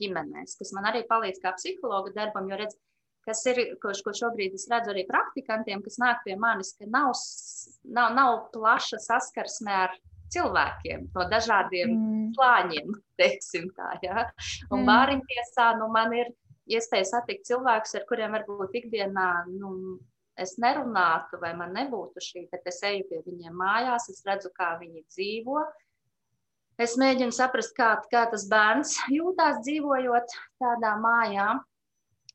ģimenēs, 0.00 0.56
kas 0.60 0.72
man 0.76 0.88
arī 0.90 1.02
palīdz 1.08 1.42
kā 1.42 1.54
psihologa 1.58 2.14
darbam, 2.14 2.46
jo 2.50 2.58
redz, 2.60 2.78
kas 3.26 3.42
ir, 3.50 3.60
ko, 3.82 3.92
ko 4.06 4.14
šobrīd 4.14 4.54
es 4.56 4.68
redzu 4.70 4.92
arī 4.94 5.04
praktikantiem, 5.08 5.82
kas 5.84 5.98
nāk 6.02 6.22
pie 6.26 6.38
manis, 6.40 6.74
ka 6.78 6.88
nav, 6.88 7.12
nav, 7.84 8.14
nav 8.16 8.38
plaša 8.54 9.00
saskarsme 9.02 9.74
ar 9.74 9.98
cilvēkiem 10.34 11.08
no 11.14 11.26
dažādiem 11.30 11.92
mm. 11.92 12.24
plāņiem, 12.38 12.96
teiksim 13.20 13.68
tā, 13.76 13.94
ja? 14.06 14.28
Un 14.70 14.82
mm. 14.82 14.88
bāriņtiesā, 14.90 15.70
nu, 15.80 15.90
man 15.94 16.14
ir 16.16 16.32
iespēja 16.70 17.10
satikt 17.16 17.48
cilvēkus, 17.50 17.98
ar 17.98 18.06
kuriem 18.08 18.34
varbūt 18.38 18.78
ikdienā, 18.80 19.30
nu, 19.52 19.74
es 20.40 20.56
nerunātu, 20.62 21.38
vai 21.42 21.52
man 21.58 21.74
nebūtu 21.76 22.22
šī, 22.22 22.46
bet 22.52 22.66
es 22.70 22.80
eju 22.86 23.06
pie 23.10 23.20
viņiem 23.26 23.54
mājās, 23.58 24.08
es 24.12 24.24
redzu, 24.26 24.50
kā 24.56 24.74
viņi 24.80 25.04
dzīvo. 25.06 25.60
Es 26.82 26.96
mēģinu 26.98 27.34
saprast, 27.34 27.74
kā, 27.76 27.92
kā 28.10 28.24
tas 28.32 28.48
bērns 28.50 28.96
jūtās 29.14 29.60
dzīvojot 29.62 30.36
tādā 30.62 30.96
mājā. 31.02 31.52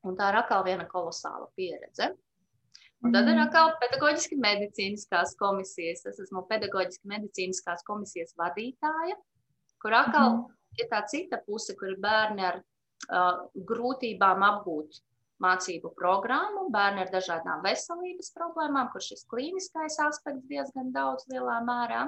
Un 0.07 0.15
tā 0.15 0.29
ir 0.31 0.39
atkal 0.39 0.63
viena 0.63 0.85
kolosāla 0.87 1.49
pieredze. 1.59 2.13
Un 3.03 3.13
tad 3.15 3.27
ir 3.27 3.35
mhm. 3.35 3.47
atkal 3.47 3.73
pedagoģiski 3.79 4.37
medicīniskās 4.39 5.35
komisijas. 5.39 6.05
Es 6.07 6.19
esmu 6.23 6.45
pedagoģiski 6.47 7.07
medicīniskās 7.11 7.83
komisijas 7.87 8.35
vadītāja, 8.39 9.15
kur 9.79 9.95
atkal 9.95 10.33
mm. 10.33 10.57
ir 10.83 10.89
tā 10.91 10.99
cita 11.07 11.39
puse, 11.45 11.75
kur 11.79 11.93
ir 11.93 12.01
bērni 12.03 12.43
ar 12.43 12.59
uh, 12.59 13.45
grūtībām 13.55 14.43
apgūt 14.49 14.99
mācību 15.43 15.93
programmu, 15.97 16.67
bērni 16.73 17.05
ar 17.05 17.11
dažādām 17.13 17.61
veselības 17.63 18.33
problēmām, 18.35 18.89
kur 18.93 19.03
šis 19.03 19.25
klīniskais 19.31 19.99
aspekts 20.03 20.47
diezgan 20.51 20.91
daudz 20.95 21.27
lielā 21.31 21.59
mērā. 21.67 22.07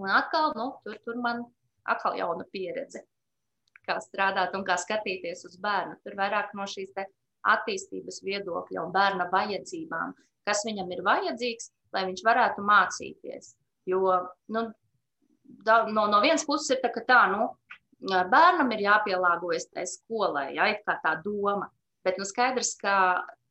Un 0.00 0.10
atkal, 0.10 0.54
nu, 0.58 0.70
tur, 0.84 0.96
tur 1.04 1.20
man 1.22 1.44
atkal 1.84 2.16
jauna 2.18 2.46
pieredze. 2.52 3.04
kā 3.84 3.98
strādāt 4.00 4.54
un 4.56 4.62
kā 4.64 4.78
skatīties 4.80 5.44
uz 5.44 5.58
bērnu. 5.60 5.98
Tur 6.00 6.14
vairāk 6.16 6.54
no 6.56 6.64
šīs 6.64 6.94
attīstības 7.44 8.22
viedokļa 8.24 8.80
un 8.80 8.94
bērna 8.94 9.26
vajadzībām, 9.32 10.14
kas 10.48 10.64
viņam 10.64 10.88
ir 10.94 11.02
vajadzīgs, 11.04 11.68
lai 11.92 12.06
viņš 12.08 12.22
varētu 12.24 12.64
mācīties. 12.64 13.50
Jo 13.84 14.00
nu, 14.48 14.62
da, 15.68 15.82
no, 15.84 16.06
no 16.08 16.22
vienas 16.24 16.46
puses 16.48 16.72
ir 16.72 16.80
tā, 16.80 16.88
ka 16.94 17.04
tā, 17.04 17.20
nu, 17.34 17.50
bērnam 18.08 18.72
ir 18.72 18.86
jāpielāgojas 18.86 19.68
tai 19.72 19.84
skolai, 19.88 20.54
ja 20.56 20.70
kā 20.86 20.98
tā 21.04 21.18
doma. 21.24 21.68
Bet 22.04 22.18
nu, 22.20 22.26
skaidrs, 22.28 22.74
ka 22.80 22.96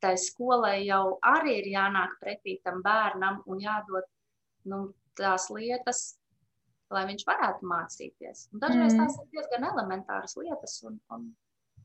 tai 0.04 0.14
skolai 0.20 0.84
jau 0.86 1.18
arī 1.26 1.58
ir 1.62 1.70
jānāk 1.74 2.18
pretī 2.22 2.60
tam 2.66 2.84
bērnam 2.86 3.42
un 3.50 3.62
jādod 3.64 4.06
nu, 4.70 4.84
tās 5.18 5.50
lietas, 5.54 6.04
lai 6.94 7.06
viņš 7.10 7.26
varētu 7.28 7.70
mācīties. 7.70 8.48
Un 8.54 8.62
dažreiz 8.64 8.94
mm. 8.94 9.02
tās 9.02 9.18
ir 9.22 9.30
diezgan 9.34 9.68
elementāras 9.72 10.38
lietas, 10.38 10.78
un, 10.88 11.00
un 11.14 11.28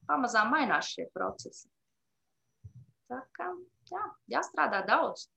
pamazām 0.09 0.53
mainās 0.53 0.93
šie 0.93 1.09
procesi. 1.15 1.69
Tā 3.09 3.23
kā 3.37 3.49
jā, 3.89 4.05
jāstrādā 4.37 4.83
daudz. 4.89 5.29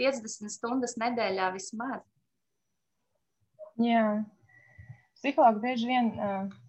50 0.00 0.50
stundas 0.50 0.96
nedēļā 0.98 1.52
vismaz. 1.54 2.02
Jā. 3.78 4.24
Psihologi 5.24 5.62
bieži 5.62 5.86
vien 5.88 6.10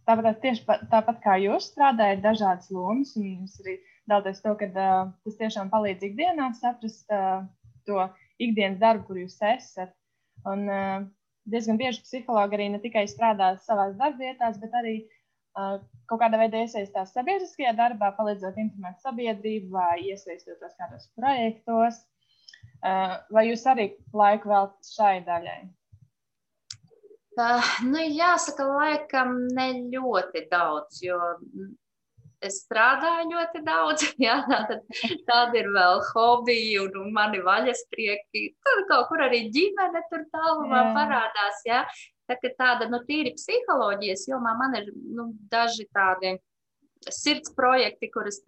tāpat, 0.07 0.37
tieši 0.39 0.63
tāpat 0.87 1.17
kā 1.25 1.33
jūs 1.43 1.65
strādājat, 1.73 2.21
dažādas 2.23 2.69
lomas, 2.71 3.11
jūs 3.19 3.57
arī 3.65 3.73
dalāties 4.07 4.39
to, 4.45 4.53
ka 4.61 4.69
tas 4.71 5.35
tiešām 5.41 5.67
palīdz 5.73 6.05
ikdienā 6.07 6.53
saprast 6.55 7.11
to 7.85 8.05
ikdienas 8.39 8.79
darbu, 8.79 9.03
kur 9.09 9.19
jūs 9.19 9.35
esat. 9.43 9.91
Un 10.47 10.63
diezgan 11.51 11.81
bieži 11.83 12.05
psihologi 12.07 12.55
arī 12.55 12.71
ne 12.71 12.79
tikai 12.79 13.03
strādā 13.11 13.57
savā 13.67 13.89
darbvietās, 13.99 14.55
bet 14.63 14.79
arī 14.79 14.95
kaut 16.07 16.23
kādā 16.23 16.39
veidā 16.39 16.63
iesaistās 16.63 17.11
sabiedriskajā 17.11 17.75
darbā, 17.75 18.15
palīdzot 18.15 18.55
informēt 18.63 19.03
sabiedrību 19.03 19.75
vai 19.75 19.99
iesaistoties 20.13 20.79
kādos 20.79 21.11
projektos. 21.19 22.05
Vai 23.35 23.49
jūs 23.49 23.67
arī 23.67 23.91
laiku 24.15 24.55
veltat 24.55 24.95
šai 24.95 25.17
daļai? 25.27 25.59
Uh, 27.35 27.71
nu, 27.83 27.99
jāsaka, 28.15 28.63
laikam 28.63 29.33
ne 29.55 29.65
ļoti 29.91 30.45
daudz, 30.51 31.01
jo 31.03 31.17
es 32.45 32.61
strādāju 32.63 33.27
ļoti 33.33 33.61
daudz. 33.65 34.05
Jā, 34.25 34.37
tad, 34.47 34.85
tāda 35.27 35.59
ir 35.59 35.69
vēl 35.75 36.01
hobija 36.13 36.85
un, 36.85 36.97
un 37.03 37.13
mani 37.15 37.41
vaļasprieki. 37.43 38.45
Tur 38.63 38.83
kaut 38.91 39.09
kur 39.11 39.25
arī 39.25 39.45
ģimene 39.55 40.03
tur 40.11 40.25
tālumā 40.33 40.81
jā. 40.81 40.91
parādās. 40.97 41.63
Jā. 41.67 41.83
Tā, 42.25 42.39
tāda 42.57 42.87
nu, 42.89 43.03
tīri 43.05 43.35
psiholoģijas 43.35 44.25
jomā 44.31 44.55
man 44.57 44.79
ir 44.79 44.89
nu, 44.95 45.29
daži 45.51 45.85
tādi 45.93 46.37
sirds 47.11 47.51
projekti, 47.53 48.09
kurus 48.09 48.39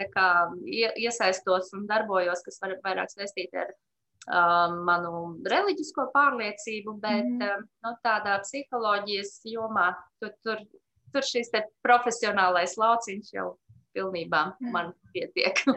iesaistos 0.66 1.70
un 1.78 1.86
darbojos, 1.90 2.42
kas 2.46 2.58
var, 2.64 2.74
vairāk 2.86 3.12
saistīti 3.14 3.60
ar 3.60 3.76
um, 4.28 4.82
manu 4.88 5.14
reliģisko 5.48 6.10
pārliecību, 6.14 6.98
bet 7.04 7.26
mm. 7.26 7.46
um, 7.48 7.64
nu, 7.86 7.94
tādā 8.06 8.38
psiholoģijas 8.44 9.40
jomā 9.48 9.90
tur, 10.22 10.36
tur, 10.46 10.62
tur 11.16 11.26
šis 11.26 11.52
profesionālais 11.86 12.78
lauciņš 12.80 13.34
jau 13.38 13.50
pilnībā 13.98 14.44
man 14.74 14.94
pietiek. 15.16 15.64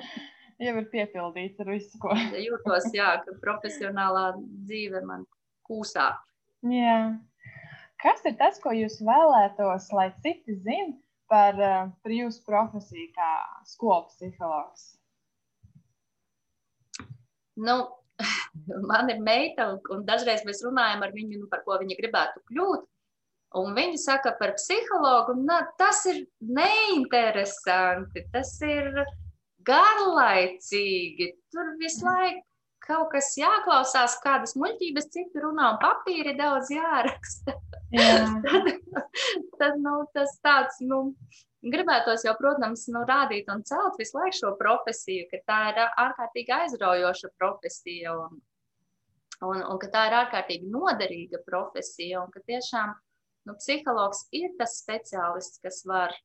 Jau 0.61 0.75
ir 0.76 0.90
piepildīts 0.92 1.61
ar 1.62 1.71
visu, 1.73 1.97
ko. 2.02 2.12
Jūtos, 2.47 2.90
jā, 2.92 3.14
ka 3.25 3.33
profesionālā 3.40 4.26
dzīve 4.69 5.00
man 5.09 5.23
kūsā. 5.64 6.11
Jā. 6.69 6.97
Kas 8.00 8.21
ir 8.28 8.35
tas, 8.37 8.59
ko 8.61 8.75
jūs 8.76 8.99
vēlētos, 9.04 9.87
lai 9.97 10.11
citi 10.21 10.59
zina 10.61 10.92
par, 11.33 11.57
eh, 11.57 11.88
par 12.04 12.12
jūsu 12.12 12.45
profesiju 12.45 13.09
kā 13.16 13.30
skolu 13.73 14.04
psihologs? 14.12 14.85
Nu, 17.57 17.76
man 18.90 19.11
ir 19.12 19.21
meita, 19.25 19.73
un 19.95 20.04
dažreiz 20.09 20.45
mēs 20.49 20.64
runājam 20.66 21.04
ar 21.07 21.14
viņu, 21.16 21.42
nu, 21.42 21.50
par 21.50 21.64
ko 21.66 21.78
viņa 21.80 21.99
gribētu 21.99 22.45
kļūt. 22.50 22.87
Un 23.61 23.73
viņi 23.75 23.99
saka 23.99 24.30
par 24.38 24.52
psihologu, 24.54 25.35
na, 25.42 25.64
tas 25.78 26.04
ir 26.07 26.21
neinteresanti, 26.38 28.23
tas 28.30 28.52
ir 28.62 28.92
garlaicīgi. 29.66 31.32
Tur 31.50 31.73
visu 31.80 32.06
laiku 32.06 32.47
kaut 32.91 33.10
kas 33.13 33.32
jāklausās, 33.39 34.17
kādas 34.25 34.56
muļķības 34.58 35.10
citi 35.15 35.43
runā, 35.43 35.75
un 35.75 35.80
papīri 35.82 36.36
daudz 36.39 36.71
jāraksta. 36.73 37.56
Jā. 37.95 38.30
tad, 38.47 38.71
tad 39.60 39.78
nu, 39.82 39.97
tas 40.15 40.36
tāds, 40.45 40.80
nu, 40.86 41.02
gribētos 41.62 42.25
jau, 42.25 42.34
protams, 42.38 42.86
nu, 42.92 43.02
rādīt 43.08 43.50
un 43.52 43.64
celt 43.68 43.99
visu 44.00 44.16
laiku 44.18 44.38
šo 44.38 44.54
profesiju, 44.60 45.26
ka 45.30 45.42
tā 45.50 45.58
ir 45.73 45.82
ārkārtīgi 45.88 46.54
aizraujoša 46.56 47.32
profesija 47.36 48.14
un, 48.16 48.40
un, 49.44 49.60
un 49.60 49.80
ka 49.82 49.90
tā 49.92 50.06
ir 50.08 50.18
ārkārtīgi 50.23 50.70
noderīga 50.73 51.42
profesija 51.46 52.25
un 52.25 52.32
ka 52.32 52.42
tiešām 52.49 52.94
nu, 53.49 53.56
psihologs 53.60 54.26
ir 54.36 54.54
tas 54.58 54.78
speciālists, 54.80 55.60
kas 55.64 55.82
var 55.88 56.16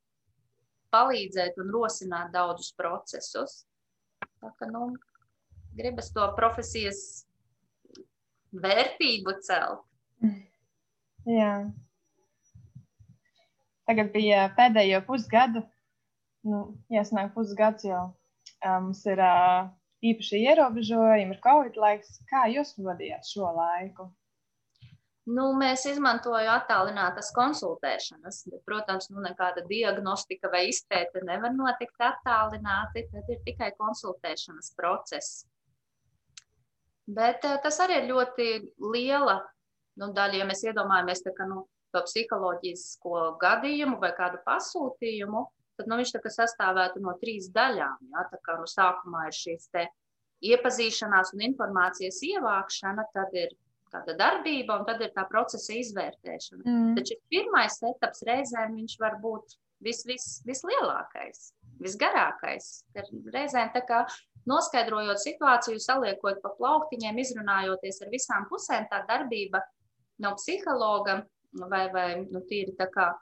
palīdzēt 0.96 1.60
un 1.60 1.72
rosināt 1.76 2.32
daudzus 2.36 2.72
procesus. 2.78 3.64
Tā 4.40 4.52
kā, 4.56 4.70
nu, 4.72 4.94
gribas 5.76 6.12
to 6.16 6.26
profesijas 6.38 7.26
vērtību 8.56 9.36
celt. 9.44 9.84
Jā. 11.28 11.66
Tagad 13.86 14.12
bija 14.14 14.48
pēdējo 14.58 15.02
pusgadu, 15.06 15.62
nu, 16.50 16.62
jāsnāk 16.94 17.34
pusgads 17.36 17.86
jau. 17.86 18.06
Mums 18.66 19.04
ir 19.06 19.20
uh, 19.22 19.68
īpaši 20.06 20.42
ierobežojumi, 20.50 21.36
ir 21.36 21.42
Covid 21.44 21.78
laiks. 21.82 22.20
Kā 22.30 22.46
jūs 22.50 22.74
vadījāt 22.82 23.28
šo 23.30 23.52
laiku? 23.54 24.08
Nu, 25.26 25.48
mēs 25.58 25.88
izmantojam 25.90 26.52
attālinātas 26.54 27.32
konsultēšanas, 27.34 28.44
protams, 28.66 29.10
nu, 29.10 29.24
nekāda 29.26 29.64
diagnostika 29.66 30.52
vai 30.54 30.68
izpēte 30.70 31.24
nevar 31.26 31.54
notikt 31.56 32.02
attālināti. 32.10 33.08
Tad 33.14 33.32
ir 33.34 33.42
tikai 33.48 33.72
konsultēšanas 33.80 34.74
process. 34.78 35.48
Bet 37.06 37.42
tas 37.42 37.82
arī 37.82 38.02
ir 38.02 38.12
ļoti 38.12 38.50
liela 38.94 39.40
nu, 40.02 40.12
daļa, 40.14 40.42
ja 40.42 40.46
mēs 40.50 40.64
iedomājamies 40.66 41.26
tā, 41.26 41.34
ka, 41.38 41.46
nu, 41.50 41.66
to 41.96 42.04
psiholoģisko 42.06 43.26
gadījumu 43.42 44.00
vai 44.02 44.12
kādu 44.18 44.42
pasūtījumu, 44.46 45.46
tad 45.80 45.92
nu, 45.92 46.00
viņš 46.00 46.16
sastāvētu 46.36 47.02
no 47.04 47.16
trīs 47.22 47.50
daļām. 47.56 48.10
Ja? 48.14 48.26
Tā 48.32 48.42
kā 48.44 48.60
nu, 48.60 48.68
sākumā 48.70 49.28
ir 49.30 49.38
šīs 49.38 49.70
iepazīšanās 50.46 51.34
un 51.36 51.46
informācijas 51.50 52.20
ievākšana, 52.28 53.08
tad 53.16 53.36
ir 53.40 53.56
tāda 53.94 54.16
darbība, 54.20 54.80
un 54.80 54.88
tad 54.88 55.02
ir 55.04 55.14
tā 55.16 55.26
procesa 55.30 55.76
izvērtēšana. 55.76 56.64
Mm. 56.66 56.96
Taču 56.98 57.18
pirmais 57.32 57.78
etaps 57.92 58.26
reizēm 58.28 58.76
viņš 58.76 58.98
var 59.02 59.20
būt 59.24 59.56
vis, 59.86 60.04
vis, 60.08 60.26
vislielākais, 60.48 61.52
visgarākais. 61.84 62.72
Reizēm 63.34 63.72
tā 63.76 63.84
kā 63.88 64.04
noskaidrojot 64.50 65.22
situāciju, 65.24 65.82
saliekot 65.82 66.42
pa 66.44 66.52
plauktiņiem, 66.60 67.22
izrunājoties 67.24 68.02
ar 68.04 68.12
visām 68.14 68.50
pusēm, 68.52 68.90
tā 68.92 69.04
darbība 69.10 69.64
no 70.24 70.36
psihologa 70.40 71.24
vai, 71.72 71.86
vai 71.94 72.10
nu, 72.24 72.44
tīri 72.50 72.76
tā 72.80 72.90
kā. 72.94 73.14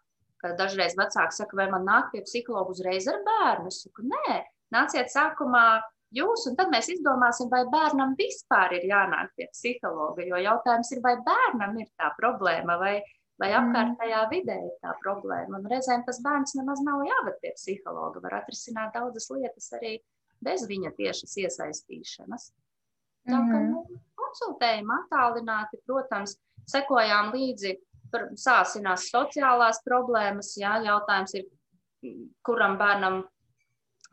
Dažreiz 0.60 0.92
vecāki 1.00 1.38
saka, 1.38 1.56
vai 1.56 1.70
man 1.72 1.86
nāk 1.88 2.10
pie 2.12 2.20
psihologa 2.26 2.74
uzreiz 2.74 3.06
ar 3.08 3.22
bērnu. 3.24 3.70
Es 3.72 3.78
saku, 3.86 4.04
nē, 4.12 4.42
nāciet 4.76 5.08
sākumā 5.14 5.80
jūs, 6.14 6.46
un 6.50 6.58
tad 6.60 6.72
mēs 6.74 6.90
izdomāsim, 6.92 7.48
vai 7.52 7.64
bērnam 7.72 8.16
vispār 8.20 8.76
ir 8.78 8.88
jānāk 8.90 9.32
pie 9.38 9.48
psihologa. 9.54 10.26
Jo 10.28 10.42
jautājums 10.44 10.92
ir, 10.96 11.02
vai 11.06 11.16
bērnam 11.24 11.78
ir 11.80 11.88
tā 12.00 12.12
problēma, 12.18 12.76
vai, 12.82 12.98
vai 13.40 13.54
mm. 13.54 13.60
apkārtējā 13.62 14.26
vidē 14.34 14.58
ir 14.68 14.74
tā 14.84 14.98
problēma. 15.04 15.62
Un 15.62 15.72
reizēm 15.72 16.04
tas 16.08 16.20
bērns 16.26 16.58
nemaz 16.60 16.84
nav 16.86 17.06
jāved 17.08 17.40
pie 17.40 17.54
psihologa. 17.56 18.20
Var 18.26 18.42
atrisināt 18.42 18.94
daudzas 18.98 19.30
lietas 19.32 19.72
arī 19.80 19.96
bez 20.44 20.68
viņa 20.68 20.92
tiešas 21.00 21.40
iesaistīšanas. 21.46 22.52
Tā 23.24 23.40
kā 23.40 23.60
mm. 23.62 23.72
nu, 23.72 24.02
konsultējam 24.20 24.92
attālināti, 24.98 25.80
protams, 25.88 26.36
sekojām 26.70 27.32
līdzi, 27.36 27.78
sāsinās 28.40 29.10
sociālās 29.14 29.82
problēmas. 29.86 30.54
Jā, 30.60 30.78
jautājums 30.86 31.36
ir, 31.40 31.48
kuram 32.46 32.78
bērnam 32.82 33.22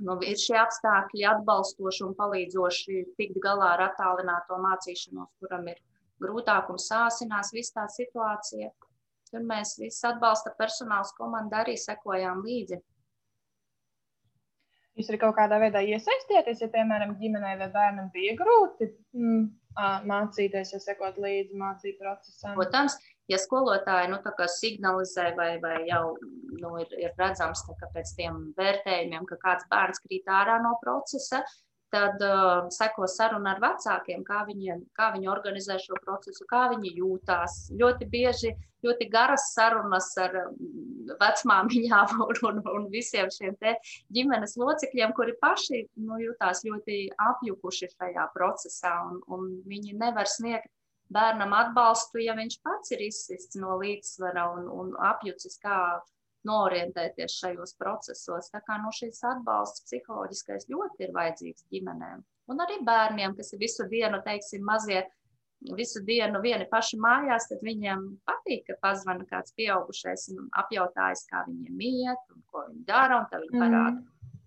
nu, 0.07 0.17
ir 0.25 0.39
šie 0.41 0.59
apstākļi 0.61 1.27
atbalstoši 1.35 2.05
un 2.07 2.15
palīdzoši 2.19 3.01
tikt 3.19 3.41
galā 3.45 3.75
ar 3.77 3.87
attālināto 3.91 4.59
mācīšanos, 4.63 5.33
kuram 5.43 5.69
ir 5.73 5.81
grūtāk 6.23 6.71
un 6.73 6.81
sāsinās 6.81 7.53
viss 7.57 7.75
tā 7.77 7.87
situācija. 7.91 8.71
Tur 9.31 9.45
mēs 9.47 9.77
visi 9.79 10.07
atbalsta 10.09 10.53
personāls 10.59 11.13
komanda 11.19 11.63
arī 11.63 11.77
sekojām 11.79 12.43
līdzi. 12.47 12.81
Jūs 14.99 15.09
arī 15.13 15.21
kaut 15.23 15.37
kādā 15.39 15.61
veidā 15.63 15.81
iesaistieties, 15.87 16.61
ja, 16.65 16.69
piemēram, 16.73 17.15
ģimenei 17.21 17.55
vai 17.61 17.71
bērnam 17.73 18.11
bija 18.13 18.35
grūti 18.37 18.91
mm, 19.17 19.45
mācīties, 20.11 20.75
ja 20.75 20.81
sekot 20.83 21.21
līdzi 21.23 21.57
mācību 21.57 22.03
procesam? 22.03 22.57
Protams, 22.59 22.99
ja 23.31 23.39
skolotāji 23.39 24.11
nu, 24.11 24.21
signalizē 24.51 25.31
vai, 25.39 25.51
vai 25.63 25.79
jau 25.89 26.17
nu, 26.61 26.77
ir, 26.83 26.93
ir 26.99 27.17
redzams 27.19 27.65
ka 27.69 27.91
pēc 27.95 28.15
tiem 28.19 28.47
vērtējumiem, 28.59 29.27
ka 29.29 29.41
kāds 29.43 29.69
bērns 29.71 30.03
krīt 30.05 30.29
ārā 30.29 30.61
no 30.63 30.77
procesa, 30.83 31.45
tad 31.91 32.23
uh, 32.23 32.69
seko 32.71 33.07
saruna 33.11 33.57
ar 33.57 33.63
vecākiem, 33.63 34.23
kā 34.27 34.45
viņi, 34.47 34.77
kā 34.95 35.11
viņi 35.15 35.31
organizē 35.31 35.79
šo 35.83 35.99
procesu, 36.05 36.47
kā 36.51 36.69
viņi 36.71 36.93
jūtās. 37.01 37.65
Ļoti 37.75 38.07
bieži 38.11 38.53
ļoti 38.87 39.09
garas 39.13 39.51
sarunas 39.55 40.09
ar 40.21 40.37
um, 40.45 40.55
vecmāmiņām 41.21 42.21
un, 42.27 42.41
un, 42.51 42.61
un 42.75 42.89
visiem 42.93 43.31
šiem 43.35 43.57
ģimenes 44.15 44.57
locekļiem, 44.61 45.15
kuri 45.17 45.37
paši 45.43 45.85
nu, 46.05 46.21
jutās 46.23 46.65
ļoti 46.67 47.03
apjukuši 47.31 47.91
šajā 47.97 48.29
procesā, 48.37 48.95
un, 49.11 49.21
un 49.35 49.51
viņi 49.69 49.99
nevar 50.01 50.31
sniegt 50.31 50.71
bērnam 51.15 51.53
atbalstu, 51.57 52.23
ja 52.25 52.37
viņš 52.39 52.61
pats 52.65 52.95
ir 52.95 53.05
izsists 53.09 53.59
no 53.61 53.77
līdzsvara 53.81 54.47
un, 54.55 54.67
un 54.71 54.97
apjucis, 55.11 55.59
kā 55.63 55.77
norientēties 56.49 57.37
šajos 57.43 57.75
procesos. 57.81 58.51
Tā 58.53 58.63
kā 58.65 58.79
no 58.81 58.93
šīs 58.95 59.21
atbalsts 59.29 59.85
psiholoģiskais 59.89 60.69
ļoti 60.73 61.07
ir 61.07 61.17
vajadzīgs 61.17 61.67
ģimenēm. 61.73 62.23
Un 62.51 62.63
arī 62.65 62.81
bērniem, 62.87 63.37
kas 63.39 63.53
ir 63.55 63.61
visu 63.61 63.87
dienu, 63.91 64.23
teiksim, 64.25 64.65
mazie, 64.67 65.03
visu 65.77 66.01
dienu 66.07 66.41
vieni 66.43 66.67
paši 66.71 66.99
mājās, 67.01 67.51
tad 67.51 67.61
viņiem 67.67 68.07
patīk, 68.27 68.65
ka 68.67 68.79
pazvana 68.83 69.27
kāds 69.29 69.55
pieaugušais 69.59 70.31
un 70.35 70.49
apjautājas, 70.63 71.27
kā 71.31 71.45
viņiem 71.49 71.85
iet 71.91 72.33
un 72.35 72.41
ko 72.49 72.65
viņi 72.71 72.87
dara, 72.89 73.21
un 73.21 73.29
tad 73.31 73.45
viņi 73.45 73.61
parāda, 73.61 73.99
mm. 73.99 74.41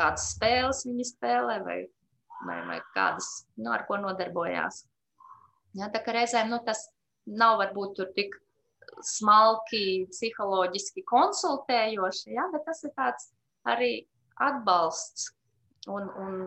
kādas 0.00 0.26
spēles 0.34 0.82
viņi 0.88 1.08
spēlē 1.12 1.60
vai, 1.64 1.78
vai, 2.48 2.58
vai 2.72 2.80
kādas, 2.96 3.30
nu, 3.56 3.70
ar 3.72 3.86
ko 3.88 4.00
nodarbojās. 4.02 4.82
Ja, 5.76 5.90
tā 5.92 6.00
kā 6.04 6.14
reizēm 6.16 6.50
nu, 6.52 6.60
tas 6.64 6.86
nav 7.26 7.58
varbūt 7.60 8.00
tik 8.16 8.36
smalki, 9.04 10.06
psiholoģiski 10.12 11.04
konsultējoši, 11.10 12.34
ja, 12.36 12.46
bet 12.52 12.64
tas 12.68 12.84
ir 12.86 12.94
tāds 12.96 13.32
arī 13.68 13.90
atbalsts 14.40 15.30
un, 15.90 16.08
un 16.08 16.38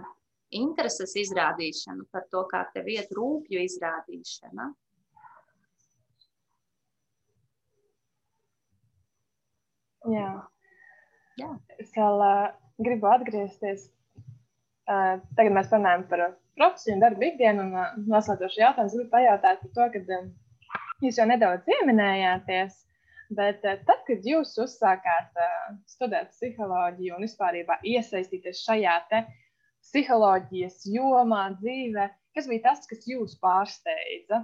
intereses 0.56 1.14
izrādīšana 1.20 2.08
par 2.14 2.26
to, 2.34 2.44
kā 2.50 2.64
tev 2.74 2.90
iet 2.90 3.12
rūpju 3.16 3.62
izrādīšana. 3.68 4.70
Jā. 10.10 10.32
Jā. 11.40 11.50
Es 11.78 11.92
vēl 11.96 12.24
uh, 12.24 12.46
gribu 12.82 13.10
atgriezties. 13.12 13.90
Uh, 14.90 15.20
tagad 15.38 15.54
mēs 15.54 15.70
runājam 15.74 16.08
par 16.10 16.24
profesiju 16.60 16.98
un 16.98 17.04
darbu 17.06 17.28
ikdienu. 17.32 17.66
Un, 17.66 18.06
noslēdzošu 18.12 18.62
jautājumu, 18.64 18.94
gribu 18.96 19.10
pajautāt 19.16 19.64
par 19.64 19.74
to, 19.96 20.06
um, 20.20 20.30
jūs 21.06 21.20
jau 21.22 21.28
nedaudz 21.30 21.66
pieminējāties. 21.68 22.86
Bet 23.38 23.62
tad, 23.62 24.00
kad 24.08 24.26
jūs 24.26 24.56
uzsākāt 24.58 25.36
studēt 25.90 26.32
psiholoģiju 26.34 27.14
un 27.14 27.28
vispār 27.28 27.60
iesaistīties 27.62 28.64
šajā 28.66 28.96
psiholoģijas 29.86 30.82
jomā, 30.90 31.44
dzīvē, 31.62 32.08
kas 32.36 32.50
bija 32.50 32.64
tas, 32.72 32.88
kas 32.90 33.06
jūs 33.10 33.38
pārsteidza? 33.44 34.42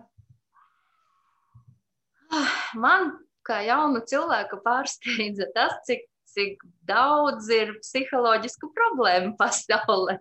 Man, 2.86 3.12
kā 3.46 3.64
jaunu 3.66 4.04
cilvēku, 4.06 4.62
pārsteidza 4.66 5.50
tas, 5.58 5.80
cik, 5.90 6.06
cik 6.36 6.62
daudz 6.86 7.50
ir 7.54 7.74
psiholoģisku 7.82 8.70
problēmu 8.78 9.34
pasaulē. 9.40 10.20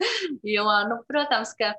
jo, 0.56 0.66
nu, 0.90 0.98
protams, 1.08 1.52
ka 1.58 1.72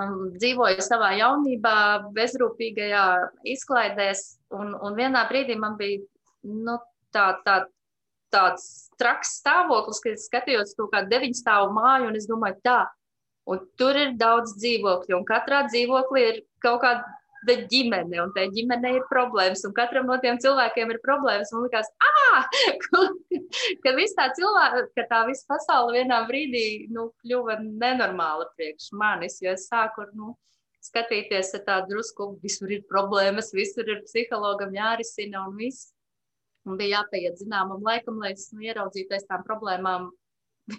um, 0.00 0.32
dzīvoju 0.36 0.84
savā 0.84 1.14
jaunībā, 1.20 1.76
bezrūpīgajā 2.16 3.04
izklaidēs, 3.54 4.26
un, 4.54 4.74
un 4.74 4.98
vienā 4.98 5.24
brīdī 5.30 5.58
man 5.60 5.78
bija 5.80 6.02
nu, 6.44 6.78
tā, 7.14 7.30
tā, 7.46 7.62
tāds 8.34 8.90
traks 9.00 9.38
stāvoklis, 9.40 10.02
kad 10.02 10.18
es 10.18 10.28
skatījos 10.28 10.74
to 10.78 10.88
kā 10.92 11.04
deviņu 11.08 11.38
stāvu 11.38 11.72
māju, 11.76 12.10
un 12.10 12.18
es 12.18 12.28
domāju, 12.30 12.58
tā, 12.66 12.78
un 13.50 13.62
tur 13.78 13.98
ir 13.98 14.14
daudz 14.18 14.56
dzīvokļu, 14.58 15.18
un 15.18 15.28
katrā 15.28 15.64
dzīvoklī 15.68 16.24
ir 16.30 16.40
kaut 16.64 16.82
kāda 16.84 17.04
ģimene, 17.70 18.18
un 18.22 18.32
tai 18.34 18.46
ģimenei 18.54 18.94
ir 18.98 19.04
problēmas, 19.10 19.64
un 19.68 19.74
katram 19.76 20.06
no 20.08 20.16
tiem 20.22 20.38
cilvēkiem 20.40 20.92
ir 20.94 21.00
problēmas. 21.04 21.52
Man 21.54 21.66
liekas, 21.66 21.90
ah, 22.08 22.46
ka 23.84 23.92
viss 23.98 24.16
tā 24.16 24.30
cilvēka, 24.36 24.86
ka 24.96 25.06
tā 25.10 25.20
visa 25.28 25.44
pasaule 25.50 25.98
vienā 25.98 26.22
brīdī 26.28 26.64
nu, 26.94 27.10
kļuva 27.22 27.58
nenormāla 27.64 28.48
priekš 28.56 28.90
manis, 28.96 29.40
jo 29.44 29.52
es 29.52 29.68
sāku 29.70 30.06
nu, 30.14 30.34
skatīties 30.84 31.54
ar 31.58 31.64
tādu 31.68 31.94
drusku, 31.94 32.30
visur 32.42 32.72
ir 32.72 32.84
problēmas, 32.90 33.52
visur 33.56 33.88
ir 33.88 34.02
psihologam 34.04 34.74
jārisina 34.76 35.46
un 35.48 35.56
viss. 35.60 35.92
Un 36.64 36.78
bija 36.80 37.02
jāpaiet 37.02 37.36
zināmam 37.36 37.82
laikam, 37.84 38.16
lai 38.22 38.32
es 38.32 38.48
nu, 38.54 38.62
ieraudzītu 38.64 39.12
aiz 39.12 39.26
tām 39.28 39.42
problēmām 39.44 40.08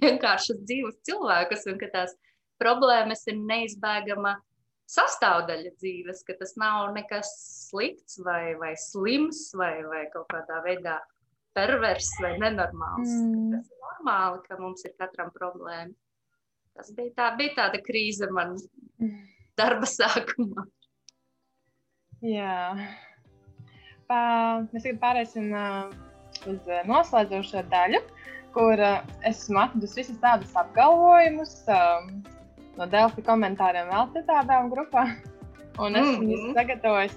vienkāršas 0.02 0.64
dzīves 0.66 0.98
cilvēkus, 1.06 1.68
un 1.70 1.78
ka 1.82 1.92
tās 1.94 2.16
problēmas 2.62 3.22
ir 3.30 3.38
neizbēgama 3.38 4.40
sastāvdaļa 4.92 5.74
dzīves, 5.80 6.24
ka 6.28 6.36
tas 6.40 6.56
nav 6.62 6.94
nekas 6.96 7.32
slikts 7.70 8.20
vai, 8.26 8.56
vai 8.62 8.74
slims 8.80 9.50
vai, 9.58 9.80
vai 9.88 10.06
kaut 10.14 10.28
kādā 10.34 10.62
veidā 10.66 11.00
pervers 11.56 12.10
vai 12.22 12.36
nenormāls. 12.42 13.10
Mm. 13.10 13.54
Tas 13.56 13.72
ir 13.72 13.86
normāli, 13.88 14.42
ka 14.48 14.60
mums 14.60 14.86
ir 14.86 14.96
katram 15.00 15.32
problēma. 15.36 15.94
Tas 16.76 16.92
bija, 16.96 17.14
tā, 17.16 17.30
bija 17.40 17.56
tāda 17.62 17.80
krīze 17.84 18.28
man 18.36 18.58
darba 19.60 19.88
sākumā. 19.90 20.68
Jā. 22.26 22.76
Pā, 24.10 24.20
mēs 24.70 24.86
tagad 24.86 25.00
pārēsim 25.02 25.50
uh, 25.56 25.94
uz 26.52 26.70
noslēdzošo 26.90 27.64
daļu, 27.72 28.02
kur 28.56 28.82
uh, 28.82 29.00
esmu 29.28 29.64
atradusi 29.64 30.02
visas 30.02 30.20
tādas 30.22 30.54
apgalvojumus, 30.60 31.58
um, 31.72 32.12
no 32.80 32.88
Delfi 32.92 33.24
komentāriem 33.26 33.90
vēl 33.92 34.12
citā 34.16 34.42
bērnu 34.48 34.74
grupā. 34.74 35.06
Un 35.80 35.96
es 35.96 36.08
mm 36.08 36.26
-hmm. 36.26 36.54
sagatavoju 36.56 37.10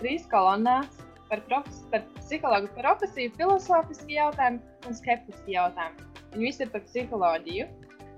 trīs 0.00 0.26
kolonnās 0.30 1.02
par, 1.28 1.40
profes, 1.48 1.80
par 1.90 2.04
psihologu 2.20 2.68
profesiju, 2.76 3.32
filozofisku 3.36 4.08
jautājumu 4.08 4.60
un 4.86 4.94
skeptisku 4.94 5.50
jautājumu. 5.50 6.06
Viņi 6.32 6.44
visi 6.44 6.62
ir 6.62 6.70
par 6.70 6.84
psiholoģiju. 6.86 7.66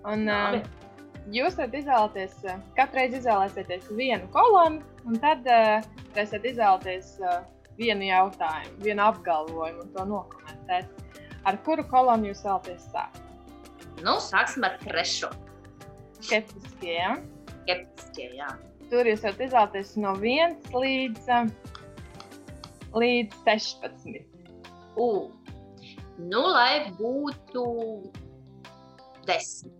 Un, 0.08 0.28
uh, 0.28 0.60
jūs 1.34 1.56
varat 1.58 1.74
izvēlēties, 1.74 2.36
uh, 2.44 2.60
katru 2.76 3.00
reizi 3.00 3.20
izvēlēsieties 3.22 3.90
vienu 3.96 4.28
kolonu, 4.34 4.82
un 5.06 5.18
tad 5.22 5.46
uh, 5.46 5.82
varēsiet 6.14 6.44
izvēlēties 6.52 7.18
uh, 7.22 7.40
vienu 7.78 8.08
jautājumu, 8.10 8.78
vienu 8.84 9.02
apgalvojumu 9.02 9.82
un 9.82 9.92
to 9.94 10.04
nokomentēt. 10.04 10.86
Ar 11.44 11.58
kuru 11.64 11.84
kolonu 11.88 12.32
jūs 12.32 12.44
vēlaties 12.44 12.88
sākt? 12.92 13.22
Nu, 14.04 14.18
sāksim 14.22 14.66
ar 14.66 14.78
trešo. 14.82 15.30
Skeptiskie. 16.28 16.92
Ja? 16.92 17.14
Skeptiskie, 17.62 18.28
jā. 18.36 18.48
Tur 18.90 19.08
jūs 19.08 19.24
varat 19.24 19.40
izvēlēties 19.46 19.94
no 20.00 20.12
1 20.20 20.56
līdz, 20.76 21.30
līdz 22.96 23.42
16. 23.46 24.22
Uh. 25.00 25.28
Nu, 26.18 26.42
lai 26.52 26.90
būtu 26.98 27.64
10. 29.28 29.74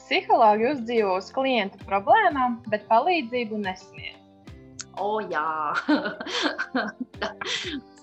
Psihologi 0.00 0.68
uzdzīvo 0.72 1.14
uz 1.20 1.30
klientu 1.34 1.80
problēmām, 1.86 2.58
bet 2.72 2.88
palīdzību 2.90 3.62
nesniedz. 3.62 4.20
O, 5.00 5.18
jā, 5.26 5.74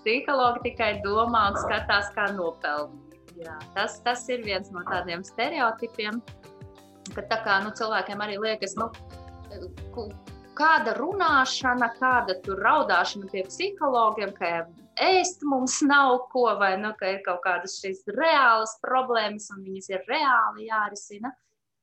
psihologi 0.01 0.65
tikai 0.71 0.91
domā 1.05 1.49
un 1.51 1.59
skatās, 1.61 2.11
kā 2.15 2.31
nopelnīt. 2.35 3.10
Jā, 3.39 3.55
tas, 3.75 3.99
tas 4.05 4.25
ir 4.29 4.43
viens 4.45 4.71
no 4.73 4.83
tādiem 4.87 5.23
stereotipiem, 5.25 6.19
ka 7.15 7.23
tā 7.29 7.39
kā 7.45 7.61
nu, 7.63 7.71
cilvēkiem 7.77 8.21
arī 8.23 8.37
liekas, 8.41 8.75
nu, 8.79 8.89
kāda 10.57 10.95
runāšana, 10.97 11.91
kāda 11.99 12.37
tur 12.45 12.61
raudāšana 12.65 13.29
pie 13.31 13.45
psihologiem, 13.47 14.33
ka 14.35 14.51
ēst 15.01 15.45
mums 15.47 15.79
nav 15.85 16.27
ko, 16.33 16.47
vai 16.59 16.75
nu, 16.81 16.91
ka 16.99 17.15
ir 17.15 17.23
kaut 17.25 17.41
kādas 17.45 17.79
šīs 17.81 18.03
reālas 18.17 18.75
problēmas 18.83 19.49
un 19.55 19.63
viņas 19.65 19.89
ir 19.93 20.05
reāli 20.11 20.67
jārisina, 20.67 21.33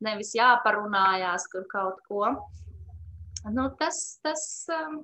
nevis 0.05 0.35
jāparunājās 0.37 1.49
kur 1.53 1.67
kaut 1.73 2.05
ko. 2.09 2.37
Nu, 3.49 3.69
tas 3.79 4.19
tas 4.23 4.45
um, 4.75 5.03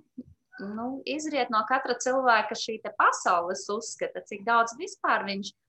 nu, 0.60 0.86
izriet 1.08 1.50
no 1.54 1.62
katra 1.68 1.96
cilvēka 1.98 2.56
šī 2.58 2.80
pasaules 2.98 3.64
uzskata, 3.72 4.22
cik 4.28 4.44
daudz 4.46 4.76
vispār 4.78 5.24
viņš 5.26 5.50
ir 5.50 5.63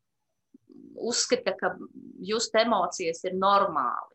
uzskata, 0.96 1.56
ka 1.60 1.74
just 2.24 2.56
emocijas 2.56 3.24
ir 3.28 3.38
normāli. 3.40 4.12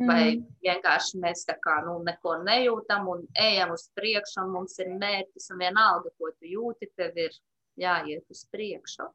Mm. 0.00 0.08
Vai 0.08 0.22
vienkārši 0.64 1.20
mēs 1.20 1.44
tā 1.48 1.58
kā 1.60 1.80
nu, 1.86 1.98
neko 2.06 2.38
nejūtam 2.46 3.08
un 3.12 3.26
ejam 3.38 3.74
uz 3.74 3.88
priekšu, 3.98 4.40
un 4.44 4.54
mums 4.56 4.78
ir 4.80 4.94
mērķis, 4.96 5.50
un 5.52 5.60
vienalga, 5.60 6.12
ko 6.18 6.32
tu 6.32 6.48
jūti, 6.48 6.88
tev 6.96 7.18
ir 7.20 7.36
jāiet 7.78 8.24
uz 8.32 8.46
priekšu. 8.52 9.10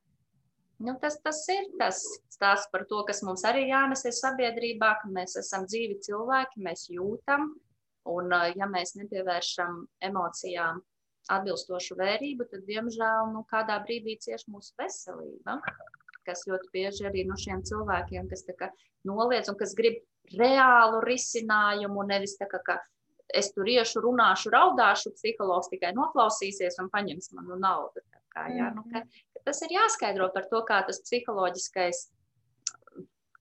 Nu, 0.85 0.93
tas, 1.01 1.17
tas 1.25 1.39
ir 1.49 1.71
tas 1.79 2.03
stāsts 2.29 2.69
par 2.69 2.85
to, 2.85 3.01
kas 3.07 3.23
mums 3.25 3.41
arī 3.49 3.65
jānes 3.71 4.05
ir 4.05 4.13
sabiedrībā, 4.13 4.91
ka 5.01 5.09
mēs 5.09 5.33
esam 5.41 5.65
dzīvi 5.65 5.97
cilvēki, 6.05 6.61
mēs 6.61 6.85
jūtam, 6.93 7.55
Un, 8.07 8.31
ja 8.55 8.67
mēs 8.71 8.95
nepievēršam 8.97 9.81
emocijām 10.07 10.79
atbilstošu 11.33 11.97
vērību, 11.99 12.47
tad, 12.51 12.63
diemžēl, 12.69 13.31
nu, 13.33 13.43
kādā 13.51 13.77
brīdī 13.83 14.15
cieš 14.23 14.45
mūsu 14.51 14.75
veselība. 14.79 15.57
Kas 16.27 16.43
ļoti 16.49 16.69
bieži 16.73 17.07
arī 17.07 17.23
no 17.27 17.37
šiem 17.39 17.63
cilvēkiem, 17.63 18.27
kas 18.27 18.43
noliedz 19.07 19.47
un 19.51 19.57
kas 19.59 19.73
grib 19.77 20.01
reālu 20.35 20.99
risinājumu, 21.05 22.03
nevis 22.09 22.35
tā 22.39 22.49
kā, 22.51 22.59
ka 22.67 22.81
es 23.35 23.51
tur 23.55 23.67
iešu, 23.67 24.01
runāšu, 24.03 24.51
raudāšu, 24.53 25.13
psihologs 25.15 25.71
tikai 25.71 25.93
noklausīsies 25.95 26.79
un 26.83 26.91
paņems 26.91 27.31
manu 27.37 27.59
naudu. 27.59 28.03
Kā, 28.33 28.47
jā, 28.53 28.69
nu, 28.75 28.83
ka, 28.91 29.01
ka 29.33 29.43
tas 29.47 29.63
ir 29.65 29.73
jāskaidro 29.73 30.29
par 30.35 30.45
to, 30.51 30.61
kā 30.67 30.83
tas 30.87 30.99
psiholoģiskais, 31.07 32.03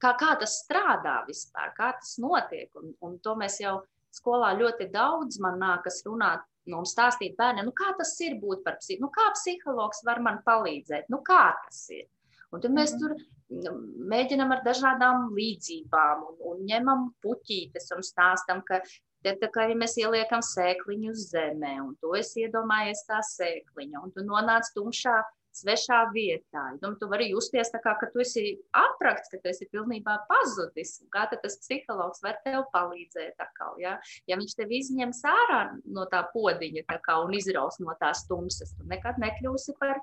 kā, 0.03 0.13
kā 0.17 0.33
tas 0.41 0.57
strādā 0.63 1.19
vispār, 1.29 1.75
kā 1.77 1.93
tas 1.99 2.17
notiek. 2.23 2.71
Un, 2.81 2.95
un 3.05 3.19
to 3.23 3.37
mēs 3.39 3.61
jau 3.63 3.81
skolā 4.17 4.55
ļoti 4.57 4.89
daudz 4.95 5.41
man 5.43 5.59
nākas 5.61 6.01
runāt, 6.07 6.45
nu, 6.67 6.81
un 6.81 6.89
stāstīt 6.89 7.37
bērniem, 7.39 7.69
nu, 7.69 7.75
kā 7.77 7.93
tas 7.99 8.15
ir 8.25 8.39
būt 8.43 8.65
par 8.67 8.79
psihologu, 8.81 9.07
nu, 9.07 9.13
kā 9.15 9.31
psihologs 9.37 10.03
var 10.07 10.23
man 10.25 10.41
palīdzēt, 10.47 11.11
nu, 11.13 11.21
kā 11.27 11.51
tas 11.65 11.83
ir. 11.95 12.07
Un 12.55 12.63
tad 12.63 12.71
mēs 12.71 12.95
mm 12.95 12.99
-hmm. 12.99 13.01
tur 13.01 13.65
nu, 13.65 13.73
mēģinām 14.13 14.53
ar 14.53 14.63
dažādām 14.65 15.31
līdzībām, 15.39 16.27
un, 16.29 16.37
un 16.51 16.65
ņemam 16.71 17.11
puķītes 17.23 17.93
un 17.97 18.03
stāstam, 18.03 18.63
ka 18.67 18.81
Tad, 19.27 19.41
tā 19.43 19.49
kā 19.51 19.65
ja 19.67 19.75
mēs 19.75 19.97
ieliekam 19.99 20.43
sēkliņu 20.45 21.11
uz 21.11 21.31
zemē, 21.33 21.81
un 21.83 21.97
to 21.99 22.13
es 22.15 22.37
iedomājos 22.39 23.01
kā 23.09 23.19
sēkliņa, 23.27 24.03
un 24.05 24.13
tu 24.15 24.23
nonāc 24.23 24.69
tumšā, 24.77 25.17
svešā 25.57 26.01
vietā. 26.13 26.65
Un 26.85 26.97
tu 27.01 27.09
vari 27.11 27.31
justies 27.31 27.73
tā, 27.73 27.81
kā, 27.85 27.95
ka 28.01 28.09
tu 28.13 28.21
esi 28.25 28.57
aprakts, 28.77 29.31
ka 29.33 29.41
tu 29.43 29.51
esi 29.51 29.69
pilnībā 29.73 30.19
pazudis. 30.31 30.99
Kā 31.15 31.25
tas 31.33 31.59
psihologs 31.63 32.23
var 32.25 32.39
tev 32.45 32.67
palīdzēt? 32.75 33.35
Atkal, 33.43 33.79
ja? 33.83 33.97
ja 34.29 34.39
viņš 34.39 34.57
tev 34.59 34.75
izņems 34.79 35.23
ārā 35.33 35.61
no 35.97 36.07
tā 36.13 36.23
podiņa 36.35 36.85
kā, 36.93 37.19
un 37.25 37.35
izraus 37.37 37.81
no 37.83 37.97
tās 38.01 38.27
tumsas, 38.29 38.75
tu 38.77 38.87
nekad 38.91 39.21
nekļūsi 39.23 39.79
par 39.81 39.97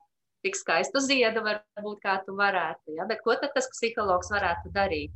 tik 0.43 0.57
skaistu 0.59 1.01
ziedu, 1.03 1.43
varbūt 1.45 2.01
kā 2.03 2.17
tu 2.25 2.35
varētu. 2.37 2.97
Ja? 2.97 3.07
Bet 3.09 3.23
ko 3.25 3.35
tad 3.39 3.55
tas 3.55 3.69
psihologs 3.73 4.31
varētu 4.33 4.73
darīt? 4.75 5.13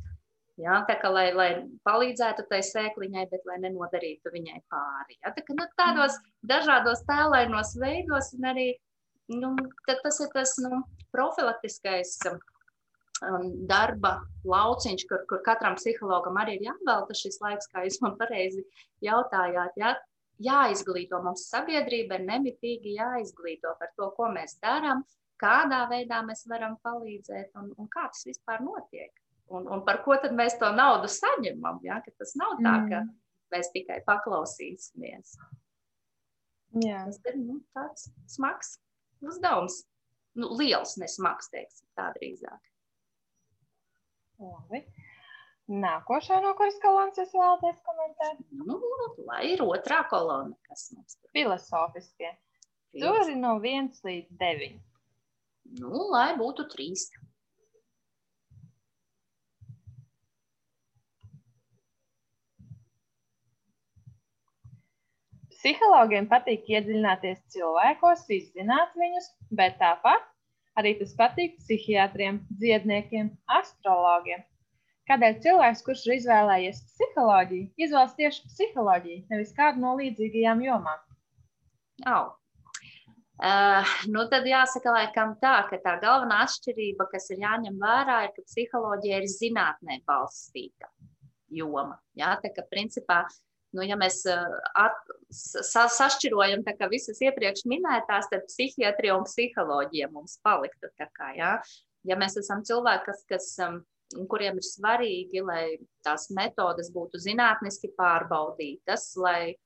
Ja, 0.58 0.80
tā 0.88 0.96
kā 0.98 1.10
lai, 1.12 1.28
lai 1.38 1.48
palīdzētu 1.86 2.48
tai 2.50 2.58
sēkliņai, 2.66 3.28
bet 3.30 3.44
lai 3.46 3.60
nenodarītu 3.62 4.32
viņai 4.34 4.58
pāri. 4.72 5.14
Ja, 5.22 5.30
tā 5.36 5.44
kā, 5.46 5.54
nu, 5.54 5.68
tādos 5.78 6.16
dažādos 6.50 7.04
tēlainos 7.06 7.76
veidos, 7.78 8.32
un 8.34 8.48
arī 8.50 8.72
nu, 9.30 9.52
tas 9.86 10.18
ir 10.24 10.32
tas 10.34 10.56
nu, 10.64 10.80
profilaktiskais 11.14 12.16
um, 12.26 13.46
darba 13.70 14.16
lauciņš, 14.50 15.06
kur, 15.06 15.22
kur 15.30 15.44
katram 15.46 15.78
psihologam 15.78 16.42
arī 16.42 16.58
ir 16.58 16.72
jāvelta 16.72 17.14
šis 17.22 17.38
laiks, 17.44 17.70
kā 17.70 17.86
jūs 17.86 18.00
man 18.02 18.18
pareizi 18.18 18.66
jautājāt. 19.06 19.78
Ja? 19.78 19.94
Jāizglīto 20.42 21.18
mums 21.24 21.48
sabiedrība, 21.50 22.18
ir 22.18 22.26
nemitīgi 22.28 22.94
jāizglīto 22.94 23.72
par 23.80 23.90
to, 23.98 24.10
ko 24.14 24.28
mēs 24.34 24.58
darām, 24.62 25.02
kādā 25.40 25.84
veidā 25.90 26.20
mēs 26.26 26.44
varam 26.50 26.76
palīdzēt 26.84 27.56
un, 27.58 27.72
un 27.78 27.88
kā 27.90 28.06
tas 28.12 28.26
vispār 28.28 28.62
notiek. 28.62 29.10
Un, 29.48 29.66
un 29.72 29.82
par 29.86 30.02
ko 30.04 30.18
tad 30.20 30.34
mēs 30.36 30.58
to 30.60 30.68
naudu 30.76 31.08
saņemam? 31.10 31.80
Ja? 31.86 32.02
Ka 32.04 32.12
tas 32.20 32.34
nav 32.38 32.58
tā, 32.60 32.74
ka 32.90 33.00
mm. 33.00 33.12
mēs 33.54 33.72
tikai 33.74 34.02
paklausīsimies. 34.06 35.38
Jā. 36.84 37.04
Tas 37.08 37.20
ir 37.30 37.38
nu, 37.40 37.62
tāds 37.74 38.10
smags 38.28 38.76
uzdevums. 39.24 39.82
Nu, 40.38 40.52
liels, 40.54 40.94
nesmags, 41.00 41.48
teiksim, 41.50 41.86
tā 41.98 42.10
drīzāk. 42.14 42.60
Labi. 44.38 44.84
Nākošā, 45.68 46.38
no 46.40 46.54
kuras 46.56 46.78
kolonas 46.80 47.18
jūs 47.20 47.32
vēlaties 47.36 47.80
komentēt? 47.84 48.38
Nu, 48.64 48.78
lai 49.28 49.42
ir 49.52 49.60
otrā 49.60 49.98
kolona, 50.08 50.56
kas 50.64 50.86
mums 50.94 51.18
tur. 51.18 51.28
Filosofiskie. 51.36 52.30
Tur 52.96 53.18
ir 53.28 53.36
no 53.36 53.58
1 53.60 53.90
līdz 54.08 54.38
9. 54.40 54.78
Nu, 55.82 56.06
lai 56.14 56.30
būtu 56.40 56.64
3. 56.72 56.88
Psihologiem 65.58 66.30
patīk 66.32 66.64
iedziļināties 66.70 67.44
cilvēkos, 67.52 68.24
izzināt 68.32 68.96
viņus, 68.96 69.32
bet 69.52 69.76
tāpat 69.82 70.24
arī 70.80 70.94
tas 71.00 71.12
patīk 71.18 71.58
psihiatriem, 71.60 72.38
dziedniekiem, 72.62 73.34
astrologiem. 73.58 74.46
Kādēļ 75.08 75.38
cilvēks, 75.44 75.84
kurš 75.86 76.02
ir 76.06 76.16
izvēlējies 76.18 76.82
psiholoģiju, 76.90 77.68
izvēlas 77.80 78.16
tieši 78.18 78.50
psiholoģiju, 78.50 79.22
nevis 79.32 79.54
kādu 79.56 79.80
no 79.84 79.94
līdzīgajām 80.00 80.60
jomām? 80.66 81.06
Oh. 82.06 82.34
Uh, 83.38 83.86
nu 84.10 84.24
tad 84.28 84.46
jāsaka, 84.50 84.90
laikam 84.92 85.36
tā, 85.42 85.54
ka 85.70 85.78
tā 85.80 85.94
galvenā 86.02 86.42
atšķirība, 86.44 87.06
kas 87.12 87.30
ir 87.30 87.44
jāņem 87.44 87.76
vērā, 87.78 88.22
ir, 88.26 88.32
ka 88.34 88.42
psiholoģija 88.48 89.20
ir 89.22 89.28
zinātnē 89.30 90.00
balstīta 90.08 90.90
joma. 91.54 92.00
Jā, 92.18 92.34
tā 92.42 92.50
kā 92.52 92.66
principā 92.68 93.22
nu, 93.76 93.84
ja 93.84 93.96
mēs 94.00 94.22
at, 94.28 94.98
sa, 95.34 95.86
sašķirojam 95.92 96.64
visas 96.90 97.20
iepriekš 97.24 97.66
minētās, 97.68 98.30
tad 98.32 98.46
psihiatrija 98.48 99.16
un 99.18 99.26
psiholoģija 99.28 100.10
mums 100.12 100.38
paliktu. 100.44 100.90
Kā, 100.98 101.32
ja? 101.36 101.52
ja 102.04 102.18
mēs 102.18 102.38
esam 102.40 102.64
cilvēki, 102.64 103.04
kas, 103.08 103.24
kas, 103.28 103.48
kuriem 104.30 104.60
ir 104.60 104.64
svarīgi, 104.66 105.42
lai 105.44 105.64
tās 106.06 106.28
metodes 106.34 106.92
būtu 106.94 107.20
zinātniski 107.20 107.92
pārbaudītas, 107.98 109.10
lai, 109.20 109.58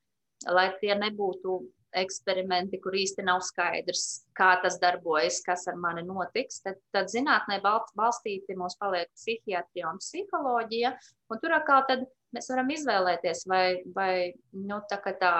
lai 0.49 0.67
tie 0.81 0.93
nebūtu 0.99 1.61
eksperimenti, 1.93 2.79
kur 2.81 2.95
īsti 2.97 3.23
nav 3.25 3.43
skaidrs, 3.45 4.23
kā 4.37 4.55
tas 4.63 4.79
darbojas, 4.81 5.39
kas 5.45 5.67
ar 5.69 5.77
mani 5.79 6.03
notiks, 6.07 6.61
tad, 6.65 6.79
tad 6.95 7.11
zinātnē 7.13 7.59
balstīti 7.63 8.57
mums 8.57 8.77
paliek 8.81 9.11
psihiatrija 9.13 9.91
un 9.91 10.01
psiholoģija. 10.01 10.93
Un 11.29 11.41
tur 11.43 11.53
atkal 11.59 11.85
tad 11.89 12.07
mēs 12.33 12.49
varam 12.49 12.71
izvēlēties, 12.73 13.45
vai, 13.49 13.65
vai 13.95 14.13
nu, 14.57 14.81
tā, 14.89 14.99
tā, 15.21 15.33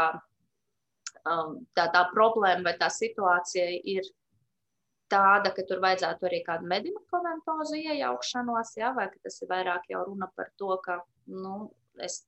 um, 1.25 1.57
tā, 1.73 1.87
tā 1.95 2.03
problēma 2.13 2.69
vai 2.69 2.75
tā 2.81 2.91
situācija 2.93 3.69
ir 3.95 4.13
tāda, 5.13 5.53
ka 5.55 5.65
tur 5.69 5.81
vajadzētu 5.83 6.27
arī 6.29 6.41
kādu 6.47 6.69
medikamentozu 6.71 7.77
iejaukšanos, 7.79 8.73
ja, 8.79 8.91
vai 8.97 9.07
tas 9.13 9.37
ir 9.41 9.51
vairāk 9.51 9.85
jau 9.93 10.01
runa 10.07 10.29
par 10.35 10.49
to, 10.59 10.73
ka 10.85 10.99
nu, 11.29 11.69
es 12.01 12.23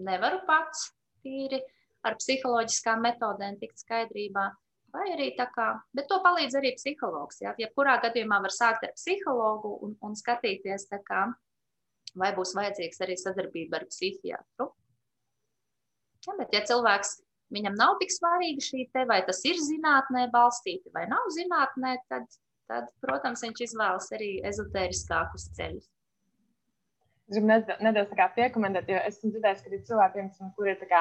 nevaru 0.00 0.40
pats 0.48 0.88
tīri 1.24 1.60
ar 2.06 2.16
psiholoģiskām 2.20 3.04
metodēm 3.04 3.60
tikt 3.60 3.84
skaidrībā. 3.84 4.48
Vai 4.90 5.04
arī 5.12 5.28
tā 5.38 5.46
kā, 5.54 5.68
bet 5.94 6.08
to 6.10 6.18
palīdz 6.24 6.56
arī 6.58 6.72
psihologs. 6.74 7.38
Ja? 7.44 7.52
Jebkurā 7.60 8.00
gadījumā 8.02 8.40
var 8.42 8.50
sākt 8.50 8.88
ar 8.88 8.96
psihologu 8.96 9.76
un, 9.86 9.94
un 10.02 10.16
skatīties, 10.18 10.88
kā, 11.06 11.28
vai 12.18 12.30
būs 12.34 12.56
vajadzīgs 12.58 13.04
arī 13.06 13.16
sadarbība 13.20 13.78
ar 13.78 13.86
psihiatru. 13.92 14.66
Ja, 16.26 16.34
bet, 16.40 16.50
ja 16.56 16.64
cilvēks 16.66 17.20
viņam 17.54 17.78
nav 17.78 17.96
tik 18.00 18.12
svarīga 18.14 18.64
šī 18.64 18.86
te, 18.94 19.04
vai 19.10 19.20
tas 19.26 19.42
ir 19.48 19.58
zinātnē 19.60 20.28
balstīti 20.34 20.92
vai 20.94 21.06
nav 21.10 21.30
zinātnē, 21.36 21.96
tad, 22.12 22.26
tad 22.70 22.90
protams, 23.04 23.42
viņš 23.46 23.64
izvēlas 23.68 24.10
arī 24.16 24.32
ezotēriskākus 24.50 25.50
ceļus. 25.58 25.88
Es 27.30 27.38
gribu 27.38 27.46
nedaudz 27.86 28.14
piekomentēt, 28.34 28.90
jo 28.90 29.02
esmu 29.06 29.30
dzirdējis, 29.30 29.62
ka 29.62 29.70
ir 29.70 29.82
cilvēki, 29.86 30.24
kuriem 30.56 30.80
ir 30.82 30.94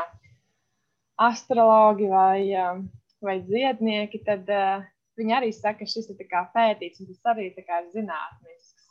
astrologi 1.19 2.09
vai, 2.11 2.43
um, 2.61 2.83
vai 3.25 3.39
dziednieki, 3.43 4.21
tad 4.27 4.51
uh, 4.53 4.85
viņi 5.19 5.35
arī 5.35 5.49
saka, 5.55 5.81
ka 5.81 5.89
šis 5.89 6.11
ir 6.13 6.19
pētīts 6.53 7.01
un 7.03 7.09
tas 7.09 7.33
arī 7.33 7.49
ir 7.49 7.89
zinātnisks. 7.95 8.85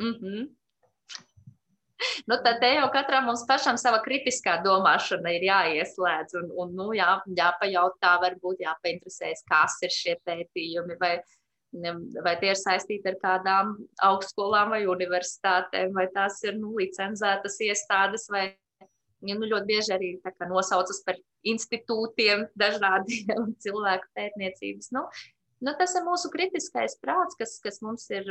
Mm 0.00 0.14
-hmm. 0.20 0.46
Nu, 2.28 2.38
tad 2.44 2.60
te 2.62 2.70
jau 2.74 2.86
katram 2.94 3.26
mums 3.28 3.44
pašam 3.48 3.78
sava 3.80 4.00
kritiskā 4.04 4.58
domāšana 4.64 5.34
ir 5.36 5.46
jāieslēdz 5.48 6.38
un, 6.40 6.50
un 6.62 6.74
nu, 6.78 6.88
jā, 6.96 7.16
jāpajautā, 7.38 8.16
varbūt 8.22 8.62
jāpainteresējas, 8.64 9.44
kas 9.48 9.78
ir 9.86 9.94
šie 9.94 10.16
pētījumi, 10.26 10.96
vai, 11.00 11.12
vai 12.24 12.34
tie 12.40 12.52
ir 12.52 12.60
saistīti 12.60 13.12
ar 13.12 13.18
kādām 13.22 13.76
augstskolām 14.08 14.74
vai 14.74 14.82
universitātēm, 14.90 15.92
vai 15.96 16.08
tās 16.14 16.40
ir 16.46 16.58
nu, 16.60 16.74
licenzētas 16.78 17.60
iestādes, 17.68 18.28
vai 18.32 18.48
ja, 18.48 19.36
nu, 19.36 19.46
ļoti 19.46 19.68
bieži 19.68 19.94
arī 19.96 20.14
nosaucas 20.50 21.02
par 21.06 21.20
institūtiem 21.48 22.48
dažādiem 22.58 23.52
cilvēku 23.64 24.10
pētniecības. 24.18 24.92
Nu, 24.94 25.06
nu, 25.62 25.76
tas 25.78 25.96
ir 25.98 26.06
mūsu 26.06 26.30
kritiskais 26.32 26.98
prāts, 27.02 27.38
kas, 27.38 27.58
kas 27.64 27.82
mums 27.84 28.08
ir 28.14 28.28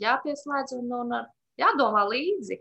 jāpieslēdz 0.00 0.76
un, 0.80 0.92
un 1.02 1.16
jādomā 1.60 2.06
līdzi 2.10 2.60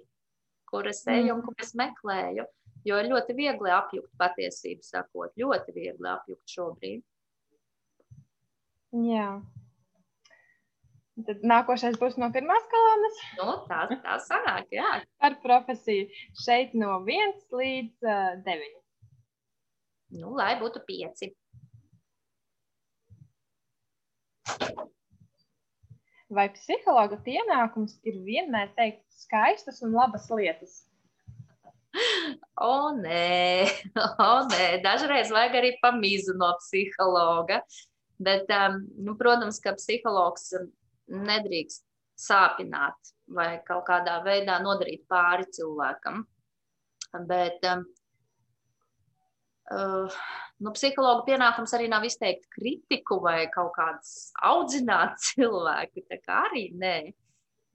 kur 0.70 0.88
es 0.90 1.04
eju 1.08 1.34
un 1.34 1.40
mm. 1.42 1.46
kur 1.46 1.66
es 1.66 1.76
meklēju. 1.78 2.48
Jo 2.88 2.98
ir 3.02 3.10
ļoti 3.12 3.36
viegli 3.36 3.72
apjukt 3.76 4.12
patiesību, 4.20 4.86
sakot, 4.88 5.34
ļoti 5.40 5.76
viegli 5.76 6.08
apjukt 6.10 6.54
šobrīd. 6.54 7.02
Jā. 9.10 9.32
Tad 11.28 11.44
nākošais 11.52 11.98
būs 12.00 12.16
no 12.22 12.30
pirmās 12.32 12.66
kolonas. 12.72 13.18
Nu, 13.40 13.48
tā, 13.68 13.82
tā 14.06 14.16
sanāk, 14.24 14.70
jā. 14.72 14.92
Par 15.20 15.36
profesiju. 15.44 16.08
Šeit 16.46 16.72
no 16.78 17.02
1 17.04 17.36
līdz 17.60 18.08
uh, 18.08 18.40
9. 18.46 18.70
nu, 20.22 20.32
lai 20.40 20.54
būtu 20.62 20.82
pieci. 20.88 21.34
Vai 26.30 26.46
psihologa 26.54 27.18
pienākums 27.26 27.98
ir 28.06 28.20
vienmēr 28.26 28.70
teikt 28.78 29.02
skaistas 29.18 29.82
un 29.86 29.96
labas 29.98 30.28
lietas? 30.30 30.84
O, 32.62 32.92
nē, 32.94 33.66
o, 34.28 34.34
nē. 34.52 34.66
dažreiz 34.86 35.32
vajag 35.34 35.58
arī 35.58 35.72
pamīzu 35.82 36.36
no 36.38 36.52
psihologa. 36.62 37.64
Bet, 38.20 38.52
um, 38.52 38.84
nu, 39.00 39.16
protams, 39.18 39.62
ka 39.64 39.74
psihologs 39.80 40.52
nedrīkst 41.10 41.86
sāpināt 42.20 43.14
vai 43.34 43.54
kaut 43.66 43.86
kādā 43.88 44.20
veidā 44.26 44.60
nodarīt 44.62 45.06
pāri 45.10 45.48
cilvēkam. 45.56 46.26
Bet 47.30 47.64
um, 47.72 47.88
nu, 49.70 50.74
psihologa 50.76 51.26
pienākums 51.28 51.74
arī 51.78 51.90
nav 51.92 52.06
izteikt 52.08 52.48
kritiku 52.54 53.20
vai 53.24 53.44
kaut 53.54 53.74
kādus 53.78 54.32
audzināt 54.46 55.20
cilvēku. 55.30 56.06
Tā 56.10 56.20
kā 56.24 56.44
arī 56.50 56.70
nē. 56.76 56.98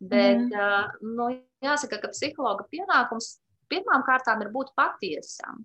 Bet 0.04 0.40
mm. 0.40 0.52
uh, 0.52 0.90
nu, 1.16 1.30
jāsaka, 1.64 2.00
ka 2.02 2.12
psihologa 2.12 2.66
pienākums 2.72 3.38
pirmām 3.72 4.04
kārtām 4.06 4.42
ir 4.44 4.50
būt 4.52 4.74
patiesam. 4.76 5.62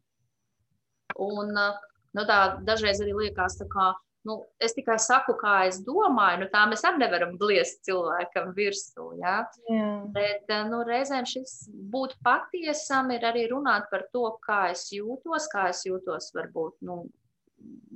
Un 1.20 1.52
uh, 1.58 1.80
nu, 2.16 2.24
tā 2.30 2.40
dažreiz 2.66 3.02
arī 3.04 3.16
liekas, 3.18 3.58
ka 3.74 3.94
nu, 4.30 4.38
es 4.62 4.76
tikai 4.78 4.98
saku, 5.02 5.34
kā 5.40 5.56
es 5.70 5.80
domāju, 5.86 6.44
nu, 6.44 6.50
tā 6.54 6.64
mēs 6.70 6.86
arī 6.88 7.02
nevaram 7.04 7.36
bliest 7.42 7.82
cilvēkam 7.88 8.54
virsū. 8.58 9.10
Ja? 9.22 9.40
Jā. 9.70 9.90
Bet 10.16 10.54
eh, 10.54 10.66
nu, 10.70 10.84
reizēm 10.88 11.28
šis 11.30 11.56
būt 11.94 12.16
patiesam 12.26 13.10
ir 13.16 13.26
arī 13.30 13.48
runāt 13.52 13.90
par 13.92 14.06
to, 14.14 14.28
kā 14.46 14.68
es 14.74 14.88
jūtos, 14.94 15.50
kā 15.52 15.70
es 15.74 15.84
jūtos 15.88 16.32
varbūt, 16.38 16.78
nu, 16.86 17.02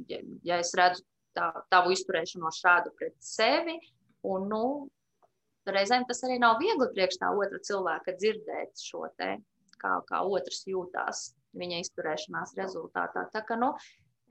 ja, 0.10 0.24
ja 0.43 0.60
es 0.63 0.74
redzu 0.78 1.06
tā, 1.38 1.52
tavu 1.74 1.93
izturēšanos 1.96 2.60
šādu 2.63 2.93
pret 2.98 3.15
sevi. 3.24 3.78
Un, 4.28 4.48
nu, 4.52 4.65
reizēm 5.67 6.08
tas 6.08 6.24
arī 6.26 6.39
nav 6.41 6.60
viegli 6.62 6.89
priekš 6.93 7.19
tā 7.22 7.32
otra 7.36 7.60
cilvēka 7.63 8.15
dzirdēt 8.19 8.80
šo 8.80 9.08
te, 9.19 9.36
kā, 9.82 9.98
kā 10.10 10.22
otrs 10.28 10.63
jūtās 10.69 11.30
viņa 11.58 11.82
izturēšanās 11.84 12.56
rezultātā. 12.58 13.28
Tā 13.34 13.43
ka, 13.46 13.58
nu, 13.60 13.74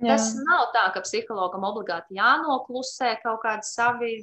Jā. 0.03 0.17
Tas 0.17 0.33
nav 0.43 0.73
tā, 0.75 0.88
ka 0.95 1.01
psihologam 1.05 1.62
obligāti 1.69 2.17
jānoklusē 2.19 3.15
kaut 3.23 3.45
kādi 3.45 3.69
savi 3.69 4.17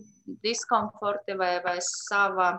diskomforti 0.43 1.37
vai, 1.39 1.53
vai 1.63 1.77
sava, 1.85 2.49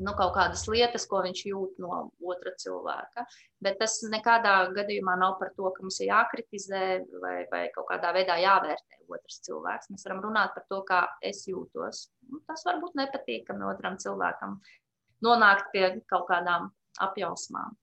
nu, 0.00 0.10
kaut 0.18 0.32
kādas 0.34 0.64
lietas, 0.66 1.06
ko 1.06 1.20
viņš 1.22 1.42
jūt 1.46 1.78
no 1.84 2.00
otra 2.26 2.50
cilvēka. 2.58 3.26
Bet 3.62 3.78
tas 3.78 3.94
nekādā 4.10 4.56
gadījumā 4.74 5.14
nav 5.20 5.38
par 5.38 5.54
to, 5.54 5.70
ka 5.70 5.86
mums 5.86 6.00
ir 6.02 6.10
jākritizē 6.10 6.82
vai, 7.22 7.36
vai 7.52 7.62
kaut 7.76 7.86
kādā 7.92 8.10
veidā 8.16 8.40
jāvērtē 8.42 9.04
otrs 9.06 9.38
cilvēks. 9.46 9.92
Mēs 9.94 10.08
varam 10.08 10.26
runāt 10.26 10.52
par 10.56 10.66
to, 10.66 10.82
kā 10.88 11.04
es 11.22 11.46
jūtos. 11.46 12.08
Nu, 12.26 12.42
tas 12.50 12.66
var 12.66 12.82
būt 12.82 12.98
nepatīkami 13.04 13.70
otram 13.70 14.02
cilvēkam 14.02 14.58
nonākt 15.24 15.70
pie 15.72 15.88
kaut 16.10 16.26
kādām 16.28 16.72
apjausmām. 17.06 17.78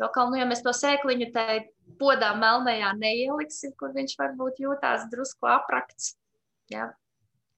Jo, 0.00 0.08
kā, 0.14 0.24
nu, 0.30 0.38
ja 0.40 0.46
mēs 0.48 0.62
to 0.64 0.72
sēkliņu 0.72 1.28
tajā 1.34 1.58
podā 2.00 2.30
melnajā 2.38 2.92
neieliksim, 2.98 3.74
kur 3.78 3.94
viņš 3.96 4.16
varbūt 4.20 4.60
jūtās 4.62 5.06
drusku 5.12 5.48
aprakts, 5.50 6.14
ja, 6.72 6.90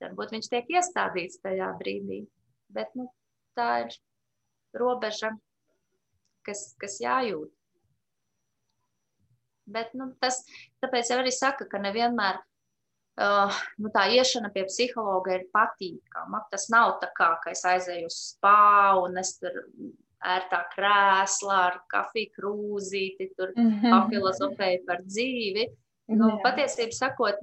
varbūt 0.03 0.37
viņš 0.37 0.51
tiek 0.53 0.71
iestādīts 0.79 1.41
tajā 1.43 1.73
brīdī. 1.81 2.23
Bet 2.73 2.95
nu, 2.99 3.09
tā 3.59 3.85
ir 3.85 3.99
robeža, 4.79 5.35
kas, 6.47 6.73
kas 6.81 7.01
jājūt. 7.03 7.51
Bet, 9.73 9.93
nu, 9.95 10.11
tas, 10.21 10.41
tāpēc 10.83 11.13
arī 11.15 11.31
saka, 11.35 11.69
ka 11.71 11.79
nevienmēr 11.81 12.41
uh, 13.23 13.61
nu, 13.79 13.93
tā 13.95 14.09
iešana 14.11 14.51
pie 14.55 14.65
psihologa 14.69 15.37
ir 15.37 15.45
patīkama. 15.55 16.43
Tas 16.51 16.67
nav 16.73 16.97
tā 17.03 17.13
kā, 17.17 17.31
ka 17.45 17.53
es 17.55 17.63
aizēju 17.69 18.09
uz 18.11 18.19
spāru 18.33 19.07
un 19.07 19.21
es 19.23 19.37
tur 19.39 19.63
ērtā 20.23 20.63
krēslā 20.75 21.59
ar 21.69 21.79
kafiju 21.93 22.33
krūzīti, 22.39 23.31
tur 23.37 23.53
mm 23.57 23.71
-hmm. 23.71 23.95
papilozofēju 23.97 24.85
par 24.87 25.03
dzīvi. 25.07 25.69
Nu, 26.13 26.29
Jā. 26.29 26.39
patiesībā 26.45 26.93
sakot, 26.93 27.39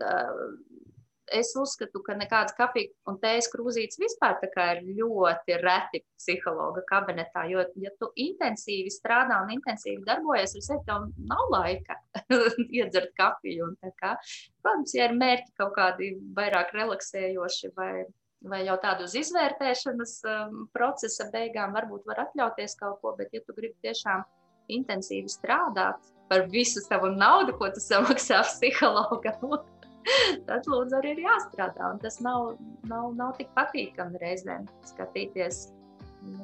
es 1.34 1.52
uzskatu, 1.58 2.02
ka 2.06 2.16
nekādas 2.18 2.56
kafijas 2.58 2.92
un 3.10 3.18
tējas 3.22 3.50
krūzītes 3.54 4.00
vispār 4.02 4.38
ir 4.44 4.82
ļoti 5.00 5.58
reti 5.62 6.02
psihologa 6.18 6.84
kabinetā. 6.90 7.46
Jo, 7.50 7.66
ja 7.76 7.92
tu 8.00 8.12
intensīvi 8.16 8.92
strādā 8.94 9.42
un 9.44 9.54
intensīvi 9.54 10.04
darbojies 10.08 10.56
ar 10.56 10.66
sevi, 10.68 10.86
tev 10.88 11.10
nav 11.18 11.46
laika 11.54 12.00
iedzert 12.78 13.14
kafiju. 13.18 13.74
Kā, 14.00 14.16
protams, 14.62 14.96
ja 14.96 15.10
ir 15.10 15.18
mērķi 15.18 15.56
kaut 15.60 15.76
kādi 15.78 16.14
vairāk 16.36 16.74
relaksējoši 16.76 17.74
vai 17.78 17.94
vai 18.42 18.62
jau 18.66 18.78
tādu 18.82 19.08
uz 19.08 19.16
izvērtēšanas 19.20 20.14
um, 20.28 20.62
procesa 20.76 21.28
beigām, 21.34 21.74
varbūt 21.76 22.06
var 22.08 22.24
atļauties 22.28 22.78
kaut 22.80 23.02
ko, 23.02 23.16
bet 23.18 23.34
ja 23.36 23.42
tu 23.44 23.56
gribi 23.58 23.76
tiešām 23.84 24.24
intensīvi 24.72 25.32
strādāt 25.32 26.00
par 26.30 26.46
visu 26.54 26.82
savu 26.86 27.10
naudu, 27.16 27.56
ko 27.58 27.72
tu 27.74 27.82
samaksā 27.84 28.44
psihologam, 28.52 29.60
tad 30.48 30.70
lūdzu 30.70 31.00
arī 31.02 31.16
ir 31.18 31.26
jāstrādā. 31.26 31.92
Un 31.94 32.00
tas 32.04 32.20
nav, 32.24 32.56
nav, 32.88 33.12
nav 33.18 33.36
tik 33.40 33.52
patīkami 33.58 34.22
reizēm 34.22 34.70
skatīties 34.94 35.68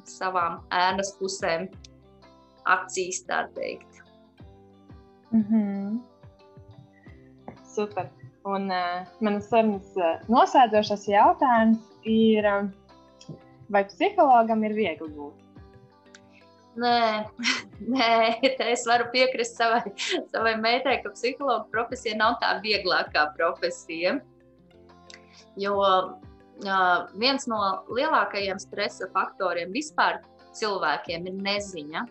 savām 0.09 0.61
ēnas 0.73 1.13
pusēm 1.19 1.69
acīs, 2.71 3.23
tā 3.29 3.45
teikt. 3.55 4.01
Mm 5.31 5.43
-hmm. 5.43 5.99
Super. 7.75 8.09
Un 8.45 8.69
uh, 8.69 9.05
manas 9.25 9.47
sarunas 9.49 9.87
uh, 9.97 10.19
noslēdzošais 10.29 11.07
jautājums 11.09 11.81
ir, 12.05 12.45
um, 12.45 12.67
vai 13.73 13.81
psihologam 13.89 14.61
ir 14.67 14.75
viegli 14.77 15.09
būt? 15.15 15.39
Nē, 16.77 16.99
nē, 17.95 18.09
es 18.67 18.83
varu 18.85 19.07
piekrist 19.13 19.57
savai, 19.57 19.95
savai 20.29 20.53
meitai, 20.61 20.99
ka 21.01 21.13
psihologa 21.15 21.65
profesija 21.73 22.19
nav 22.19 22.37
tā 22.43 22.51
vieglākā 22.61 23.23
profesija. 23.33 24.19
Jo 25.57 25.79
uh, 25.81 26.13
viens 27.17 27.49
no 27.49 27.61
lielākajiem 27.89 28.61
stresa 28.61 29.09
faktoriem 29.15 29.73
vispār 29.73 30.21
cilvēkiem 30.53 31.25
ir 31.31 31.41
neziņa. 31.49 32.05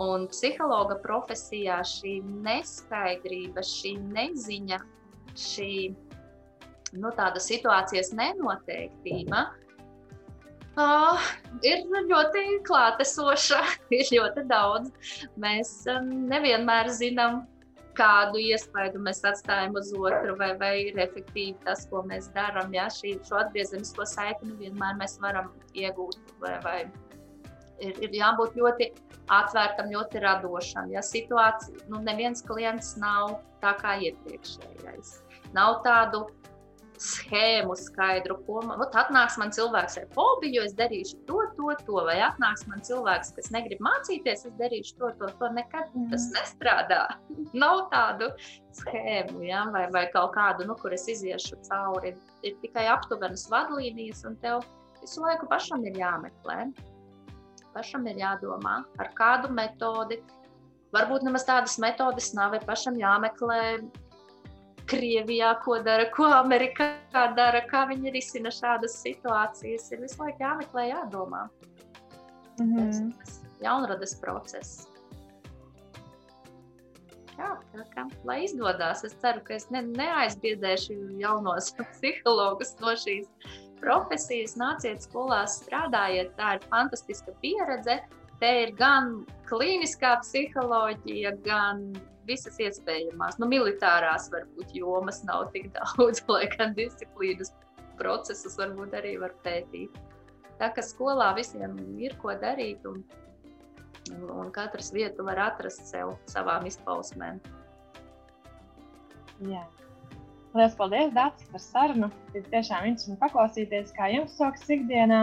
Un 0.00 0.30
psihologa 0.30 0.94
profesijā 1.02 1.82
šī 1.84 2.20
neskaidrība, 2.46 3.66
šī 3.66 3.96
neziņa 4.14 4.78
šī 5.38 5.72
nu, 6.98 7.10
tāda 7.14 7.42
situācijas 7.42 8.10
nenoteiktība 8.18 9.46
uh, 10.80 11.30
ir 11.66 11.84
ļoti 12.10 12.44
klātesoša, 12.66 13.60
ir 13.98 14.12
ļoti 14.16 14.44
daudz. 14.50 14.90
Mēs 15.40 15.72
um, 15.90 16.10
nevienmēr 16.30 16.90
zinām, 16.94 17.44
kādu 17.98 18.40
iespaidu 18.40 19.00
mēs 19.02 19.22
atstājam 19.26 19.74
uz 19.76 19.90
otru, 19.96 20.36
vai, 20.40 20.52
vai 20.60 20.72
ir 20.86 21.00
efektīvi 21.02 21.58
tas, 21.66 21.84
ko 21.90 22.04
mēs 22.06 22.30
darām. 22.36 22.72
Ja? 22.74 22.88
Šī, 22.92 23.18
šo 23.26 23.40
atgriezenisko 23.42 24.06
saikni 24.08 24.56
vienmēr 24.60 24.96
mēs 25.00 25.18
varam 25.22 25.50
iegūt. 25.74 26.18
Vai, 26.40 26.56
vai 26.64 26.78
ir, 27.84 27.96
ir 28.04 28.18
jābūt 28.20 28.58
ļoti 28.60 28.90
atvērtam, 29.30 29.90
ļoti 29.94 30.22
radošam. 30.24 30.90
Ja 30.94 31.04
situācija, 31.06 31.86
nu, 31.92 32.02
neviens 32.06 32.44
klients 32.46 32.96
nav 33.00 33.38
tā 33.62 33.74
kā 33.80 33.96
iepriekšējais. 34.08 35.16
Nav 35.56 35.80
tādu 35.86 36.26
schēmu 37.00 37.74
skaidru, 37.80 38.36
ko 38.44 38.60
man 38.68 38.82
ot, 38.84 38.94
atnāks 38.98 39.38
man 39.40 39.52
cilvēks 39.56 39.96
ar 40.02 40.08
fobiju, 40.12 40.58
jo 40.58 40.64
es 40.68 40.74
darīšu 40.76 41.22
to, 41.28 41.38
to, 41.56 41.70
to, 41.86 41.96
vai 42.04 42.18
atnāks 42.26 42.66
man 42.68 42.82
cilvēks, 42.84 43.32
kas 43.38 43.48
negrib 43.54 43.80
mācīties, 43.84 44.44
es 44.50 44.58
darīšu 44.58 44.98
to, 44.98 45.12
to, 45.20 45.30
to. 45.40 45.50
Nekad 45.56 45.88
mm. 45.94 46.10
tas 46.12 46.28
nestrādā. 46.34 47.00
Nav 47.62 47.86
tādu 47.94 48.28
schēmu, 48.82 49.40
ja? 49.48 49.64
vai, 49.72 49.86
vai 49.94 50.04
kaut 50.12 50.34
kādu, 50.36 50.68
nu, 50.68 50.76
kur 50.80 50.92
es 50.96 51.08
iziešu 51.08 51.62
cauri. 51.70 52.12
Ir 52.44 52.60
tikai 52.60 52.84
aptuvenas 52.92 53.48
vadlīnijas, 53.52 54.26
un 54.28 54.36
tev 54.44 54.60
visu 55.00 55.24
laiku 55.24 55.48
pašam 55.48 55.84
ir 55.88 55.96
jāmeklē. 56.00 56.66
Pašam 57.74 58.06
ir 58.10 58.18
jādomā, 58.18 58.80
ar 58.98 59.10
kādu 59.18 59.50
metodi. 59.54 60.20
Varbūt 60.94 61.22
nemaz 61.22 61.44
tādas 61.46 61.76
metodes 61.78 62.32
nav, 62.34 62.56
ir 62.58 62.64
pašam 62.66 62.96
jāmeklē 62.98 63.60
Krievijā, 64.90 65.52
ko 65.62 65.76
dara, 65.86 66.08
ko 66.10 66.26
Amerikā 66.34 66.88
dara, 67.36 67.60
kā 67.70 67.84
viņi 67.86 68.10
risina 68.10 68.50
šādas 68.50 68.96
situācijas. 69.04 69.86
Ir 69.94 70.02
visu 70.02 70.18
laiku 70.18 70.42
jāmeklē, 70.42 70.88
jādomā. 70.90 71.44
Mm 72.58 72.72
-hmm. 72.74 73.12
Tas 73.18 73.36
ir 73.38 73.66
jaunradas 73.66 74.14
process. 74.20 74.88
Jā, 77.38 77.54
tā 77.72 77.84
kā 77.94 78.04
lai 78.24 78.44
izdodas. 78.44 79.04
Es 79.04 79.14
ceru, 79.22 79.40
ka 79.44 79.54
es 79.54 79.70
ne, 79.70 79.82
neaizbiedēšu 79.82 80.96
jaunos 81.22 81.72
psihologus 81.92 82.74
no 82.80 82.96
šīs 83.04 83.30
profesijas. 83.82 84.56
Nāciet 84.60 85.04
skolās, 85.04 85.60
strādājiet. 85.64 86.34
Tā 86.38 86.56
ir 86.58 86.66
fantastiska 86.70 87.34
pieredze. 87.42 88.00
Te 88.40 88.50
ir 88.62 88.74
gan 88.78 89.20
klīniskā 89.48 90.14
psiholoģija, 90.22 91.34
gan 91.44 91.90
visas 92.28 92.56
iespējamās. 92.62 93.38
Nu, 93.40 93.48
militārās 93.50 94.30
varbūt 94.32 94.74
jomas 94.76 95.22
nav 95.28 95.50
tik 95.54 95.70
daudz, 95.76 96.22
lai 96.30 96.46
gan 96.56 96.76
disciplīnas 96.78 97.52
procesus 98.00 98.56
varbūt 98.60 98.96
arī 98.96 99.16
var 99.20 99.34
pētīt. 99.44 99.96
Tā 100.60 100.68
kā 100.76 100.84
skolā 100.84 101.30
visiem 101.36 101.76
ir 102.00 102.16
ko 102.20 102.34
darīt, 102.36 102.84
un, 102.88 103.02
un 104.28 104.50
katrs 104.52 104.90
vietu 104.92 105.24
var 105.24 105.40
atrast 105.50 105.86
sev 105.88 106.14
savām 106.28 106.68
izpausmēm. 106.68 107.40
Jā. 109.48 109.64
Lielas 110.50 110.74
paldies, 110.78 111.12
Dārts, 111.14 111.46
par 111.52 111.62
sarunu. 111.62 112.08
Ir 112.34 112.46
tiešām 112.50 112.88
interesanti 112.90 113.20
paklausīties, 113.22 113.92
kā 113.94 114.10
jums 114.10 114.34
sokas 114.38 114.66
ikdienā. 114.74 115.20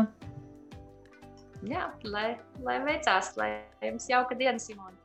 Jā, 1.67 1.89
lai, 2.07 2.29
lai 2.63 2.77
veicās, 2.85 3.33
lai 3.39 3.49
jums 3.83 4.07
jauka 4.11 4.37
diena, 4.39 4.61
Simona. 4.61 4.96